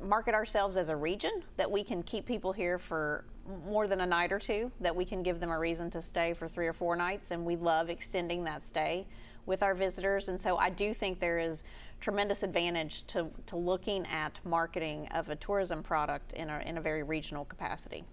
market 0.00 0.34
ourselves 0.34 0.76
as 0.76 0.88
a 0.88 0.96
region, 0.96 1.42
that 1.56 1.70
we 1.70 1.82
can 1.82 2.02
keep 2.02 2.26
people 2.26 2.52
here 2.52 2.78
for 2.78 3.24
more 3.64 3.86
than 3.86 4.00
a 4.00 4.06
night 4.06 4.32
or 4.32 4.38
two, 4.38 4.70
that 4.80 4.94
we 4.94 5.04
can 5.04 5.22
give 5.22 5.40
them 5.40 5.50
a 5.50 5.58
reason 5.58 5.90
to 5.90 6.02
stay 6.02 6.34
for 6.34 6.48
three 6.48 6.66
or 6.66 6.72
four 6.72 6.96
nights, 6.96 7.30
and 7.30 7.44
we 7.44 7.56
love 7.56 7.88
extending 7.88 8.44
that 8.44 8.64
stay 8.64 9.06
with 9.46 9.62
our 9.62 9.74
visitors. 9.74 10.28
And 10.28 10.40
so 10.40 10.56
I 10.56 10.70
do 10.70 10.92
think 10.92 11.20
there 11.20 11.38
is 11.38 11.64
tremendous 12.00 12.42
advantage 12.42 13.06
to, 13.06 13.30
to 13.46 13.56
looking 13.56 14.04
at 14.06 14.38
marketing 14.44 15.08
of 15.14 15.28
a 15.30 15.36
tourism 15.36 15.82
product 15.82 16.32
in 16.32 16.50
a, 16.50 16.58
in 16.66 16.78
a 16.78 16.80
very 16.80 17.02
regional 17.02 17.44
capacity. 17.44 18.04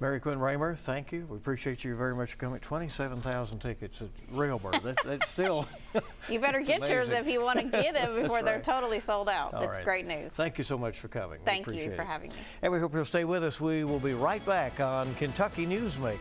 Mary 0.00 0.18
Quinn 0.18 0.38
Ramer, 0.38 0.74
thank 0.74 1.12
you. 1.12 1.26
We 1.30 1.36
appreciate 1.36 1.84
you 1.84 1.94
very 1.94 2.14
much 2.14 2.36
coming. 2.36 2.58
27,000 2.58 3.60
tickets 3.60 4.02
at 4.02 4.08
Railbird. 4.34 4.82
That, 4.82 4.98
that's 5.04 5.30
still. 5.30 5.66
you 6.28 6.40
better 6.40 6.60
get 6.60 6.88
yours 6.88 7.10
if 7.10 7.28
you 7.28 7.40
want 7.40 7.60
to 7.60 7.64
get 7.64 7.94
them 8.00 8.20
before 8.20 8.36
right. 8.36 8.44
they're 8.44 8.60
totally 8.60 8.98
sold 8.98 9.28
out. 9.28 9.54
All 9.54 9.60
that's 9.60 9.76
right. 9.76 9.84
great 9.84 10.06
news. 10.06 10.32
Thank 10.34 10.58
you 10.58 10.64
so 10.64 10.76
much 10.76 10.98
for 10.98 11.06
coming. 11.06 11.38
Thank 11.44 11.68
you 11.68 11.90
for 11.90 12.02
it. 12.02 12.06
having 12.06 12.30
me. 12.30 12.36
And 12.62 12.72
we 12.72 12.80
hope 12.80 12.94
you'll 12.94 13.04
stay 13.04 13.24
with 13.24 13.44
us. 13.44 13.60
We 13.60 13.84
will 13.84 14.00
be 14.00 14.14
right 14.14 14.44
back 14.44 14.80
on 14.80 15.14
Kentucky 15.14 15.66
Newsmakers. 15.66 16.18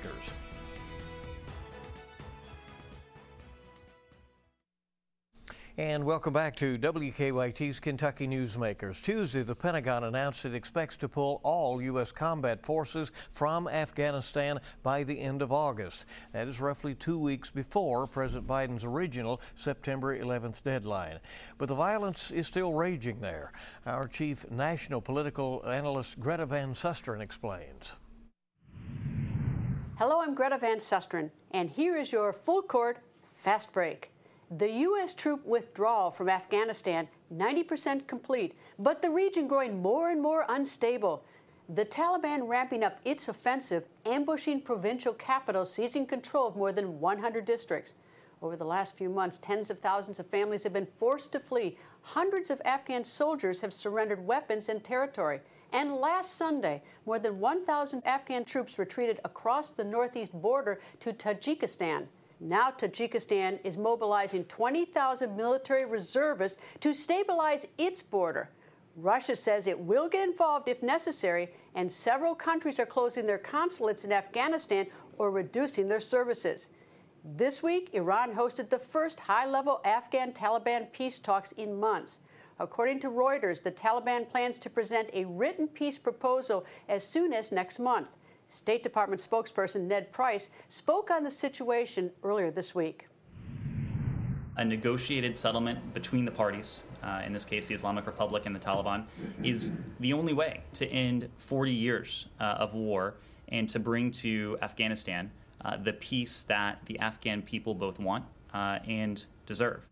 And 5.81 6.03
welcome 6.03 6.31
back 6.31 6.55
to 6.57 6.77
WKYT's 6.77 7.79
Kentucky 7.79 8.27
Newsmakers. 8.27 9.03
Tuesday, 9.03 9.41
the 9.41 9.55
Pentagon 9.55 10.03
announced 10.03 10.45
it 10.45 10.53
expects 10.53 10.95
to 10.97 11.09
pull 11.09 11.41
all 11.41 11.81
U.S. 11.81 12.11
combat 12.11 12.63
forces 12.63 13.11
from 13.31 13.67
Afghanistan 13.67 14.59
by 14.83 15.01
the 15.03 15.19
end 15.19 15.41
of 15.41 15.51
August. 15.51 16.05
That 16.33 16.47
is 16.47 16.61
roughly 16.61 16.93
two 16.93 17.17
weeks 17.17 17.49
before 17.49 18.05
President 18.05 18.47
Biden's 18.47 18.85
original 18.85 19.41
September 19.55 20.15
11th 20.15 20.61
deadline. 20.61 21.17
But 21.57 21.67
the 21.67 21.73
violence 21.73 22.29
is 22.29 22.45
still 22.45 22.73
raging 22.73 23.19
there. 23.19 23.51
Our 23.87 24.07
chief 24.07 24.51
national 24.51 25.01
political 25.01 25.63
analyst 25.65 26.19
Greta 26.19 26.45
Van 26.45 26.75
Susteren 26.75 27.21
explains. 27.21 27.95
Hello, 29.97 30.21
I'm 30.21 30.35
Greta 30.35 30.59
Van 30.59 30.77
Susteren, 30.77 31.31
and 31.49 31.71
here 31.71 31.97
is 31.97 32.11
your 32.11 32.33
full 32.33 32.61
court 32.61 32.99
fast 33.43 33.73
break. 33.73 34.10
The 34.57 34.69
U.S. 34.69 35.13
troop 35.13 35.45
withdrawal 35.45 36.11
from 36.11 36.27
Afghanistan, 36.27 37.07
90% 37.33 38.05
complete, 38.05 38.53
but 38.77 39.01
the 39.01 39.09
region 39.09 39.47
growing 39.47 39.81
more 39.81 40.09
and 40.09 40.21
more 40.21 40.45
unstable. 40.49 41.23
The 41.69 41.85
Taliban 41.85 42.49
ramping 42.49 42.83
up 42.83 42.99
its 43.05 43.29
offensive, 43.29 43.85
ambushing 44.05 44.59
provincial 44.61 45.13
capitals, 45.13 45.71
seizing 45.71 46.05
control 46.05 46.47
of 46.47 46.57
more 46.57 46.73
than 46.73 46.99
100 46.99 47.45
districts. 47.45 47.93
Over 48.41 48.57
the 48.57 48.65
last 48.65 48.97
few 48.97 49.07
months, 49.07 49.37
tens 49.37 49.69
of 49.69 49.79
thousands 49.79 50.19
of 50.19 50.27
families 50.27 50.63
have 50.63 50.73
been 50.73 50.85
forced 50.99 51.31
to 51.31 51.39
flee. 51.39 51.77
Hundreds 52.01 52.49
of 52.49 52.61
Afghan 52.65 53.05
soldiers 53.05 53.61
have 53.61 53.73
surrendered 53.73 54.27
weapons 54.27 54.67
and 54.67 54.83
territory. 54.83 55.39
And 55.71 55.95
last 55.95 56.35
Sunday, 56.35 56.83
more 57.05 57.19
than 57.19 57.39
1,000 57.39 58.05
Afghan 58.05 58.43
troops 58.43 58.77
retreated 58.77 59.21
across 59.23 59.71
the 59.71 59.85
northeast 59.85 60.33
border 60.33 60.81
to 60.99 61.13
Tajikistan. 61.13 62.05
Now, 62.43 62.71
Tajikistan 62.71 63.59
is 63.63 63.77
mobilizing 63.77 64.45
20,000 64.45 65.37
military 65.37 65.85
reservists 65.85 66.57
to 66.79 66.91
stabilize 66.91 67.67
its 67.77 68.01
border. 68.01 68.49
Russia 68.95 69.35
says 69.35 69.67
it 69.67 69.79
will 69.79 70.09
get 70.09 70.27
involved 70.27 70.67
if 70.67 70.81
necessary, 70.81 71.53
and 71.75 71.89
several 71.89 72.33
countries 72.33 72.79
are 72.79 72.85
closing 72.87 73.27
their 73.27 73.37
consulates 73.37 74.05
in 74.05 74.11
Afghanistan 74.11 74.87
or 75.19 75.29
reducing 75.29 75.87
their 75.87 75.99
services. 75.99 76.69
This 77.23 77.61
week, 77.61 77.91
Iran 77.93 78.33
hosted 78.33 78.69
the 78.69 78.79
first 78.79 79.19
high 79.19 79.45
level 79.45 79.79
Afghan 79.85 80.33
Taliban 80.33 80.91
peace 80.91 81.19
talks 81.19 81.51
in 81.51 81.79
months. 81.79 82.17
According 82.59 83.01
to 83.01 83.11
Reuters, 83.11 83.61
the 83.61 83.71
Taliban 83.71 84.27
plans 84.27 84.57
to 84.57 84.69
present 84.69 85.11
a 85.13 85.25
written 85.25 85.67
peace 85.67 85.99
proposal 85.99 86.65
as 86.89 87.07
soon 87.07 87.33
as 87.33 87.51
next 87.51 87.77
month. 87.77 88.07
State 88.51 88.83
Department 88.83 89.25
spokesperson 89.27 89.87
Ned 89.87 90.11
Price 90.11 90.49
spoke 90.69 91.09
on 91.09 91.23
the 91.23 91.31
situation 91.31 92.11
earlier 92.23 92.51
this 92.51 92.75
week 92.75 93.07
a 94.57 94.65
negotiated 94.65 95.37
settlement 95.37 95.93
between 95.93 96.25
the 96.25 96.31
parties, 96.31 96.83
uh, 97.03 97.21
in 97.25 97.33
this 97.33 97.45
case 97.45 97.67
the 97.67 97.73
Islamic 97.73 98.05
Republic 98.05 98.45
and 98.45 98.55
the 98.55 98.59
Taliban, 98.59 99.05
is 99.43 99.69
the 99.99 100.13
only 100.13 100.33
way 100.33 100.61
to 100.73 100.85
end 100.87 101.29
40 101.35 101.73
years 101.73 102.27
uh, 102.39 102.43
of 102.43 102.73
war 102.73 103.15
and 103.49 103.69
to 103.69 103.79
bring 103.79 104.11
to 104.11 104.57
Afghanistan 104.61 105.31
uh, 105.63 105.77
the 105.77 105.93
peace 105.93 106.43
that 106.43 106.79
the 106.85 106.99
Afghan 106.99 107.41
people 107.41 107.73
both 107.73 107.99
want 107.99 108.25
uh, 108.53 108.79
and 108.87 109.25
deserve. 109.45 109.87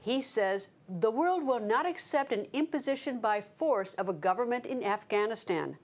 He 0.00 0.20
says 0.20 0.68
the 1.00 1.10
world 1.10 1.46
will 1.46 1.60
not 1.60 1.86
accept 1.86 2.32
an 2.32 2.46
imposition 2.52 3.20
by 3.20 3.40
force 3.40 3.94
of 3.94 4.08
a 4.08 4.12
government 4.12 4.66
in 4.66 4.82
Afghanistan. 4.84 5.78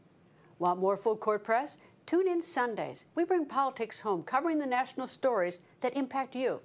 Want 0.60 0.78
more 0.78 0.98
full 0.98 1.16
court 1.16 1.42
press? 1.42 1.78
Tune 2.04 2.28
in 2.28 2.42
Sundays. 2.42 3.06
We 3.14 3.24
bring 3.24 3.46
politics 3.46 3.98
home, 3.98 4.22
covering 4.22 4.58
the 4.58 4.66
national 4.66 5.06
stories 5.06 5.58
that 5.80 5.96
impact 5.96 6.34
you. 6.34 6.60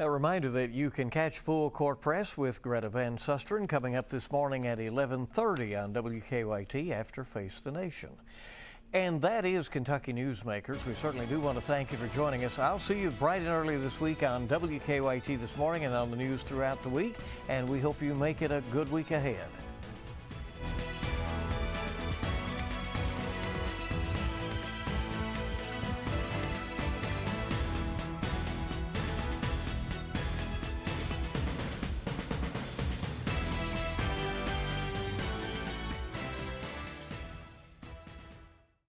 A 0.00 0.10
reminder 0.10 0.50
that 0.50 0.72
you 0.72 0.90
can 0.90 1.08
catch 1.08 1.38
Full 1.38 1.70
Court 1.70 2.00
Press 2.00 2.36
with 2.36 2.60
Greta 2.60 2.88
Van 2.88 3.18
Susteren 3.18 3.68
coming 3.68 3.94
up 3.94 4.08
this 4.08 4.32
morning 4.32 4.66
at 4.66 4.78
11:30 4.80 5.76
on 5.76 5.92
WKYT 5.92 6.90
after 6.90 7.22
Face 7.22 7.62
the 7.62 7.70
Nation. 7.70 8.16
And 8.92 9.22
that 9.22 9.44
is 9.44 9.68
Kentucky 9.68 10.12
Newsmakers. 10.12 10.84
We 10.84 10.94
certainly 10.94 11.26
do 11.26 11.38
want 11.38 11.58
to 11.58 11.64
thank 11.64 11.92
you 11.92 11.98
for 11.98 12.08
joining 12.08 12.44
us. 12.44 12.58
I'll 12.58 12.80
see 12.80 12.98
you 12.98 13.10
bright 13.12 13.42
and 13.42 13.50
early 13.50 13.76
this 13.76 14.00
week 14.00 14.24
on 14.24 14.48
WKYT 14.48 15.38
this 15.38 15.56
morning 15.56 15.84
and 15.84 15.94
on 15.94 16.10
the 16.10 16.16
news 16.16 16.42
throughout 16.42 16.82
the 16.82 16.88
week. 16.88 17.14
And 17.48 17.68
we 17.68 17.78
hope 17.78 18.02
you 18.02 18.14
make 18.14 18.42
it 18.42 18.50
a 18.50 18.62
good 18.72 18.90
week 18.90 19.12
ahead. 19.12 19.46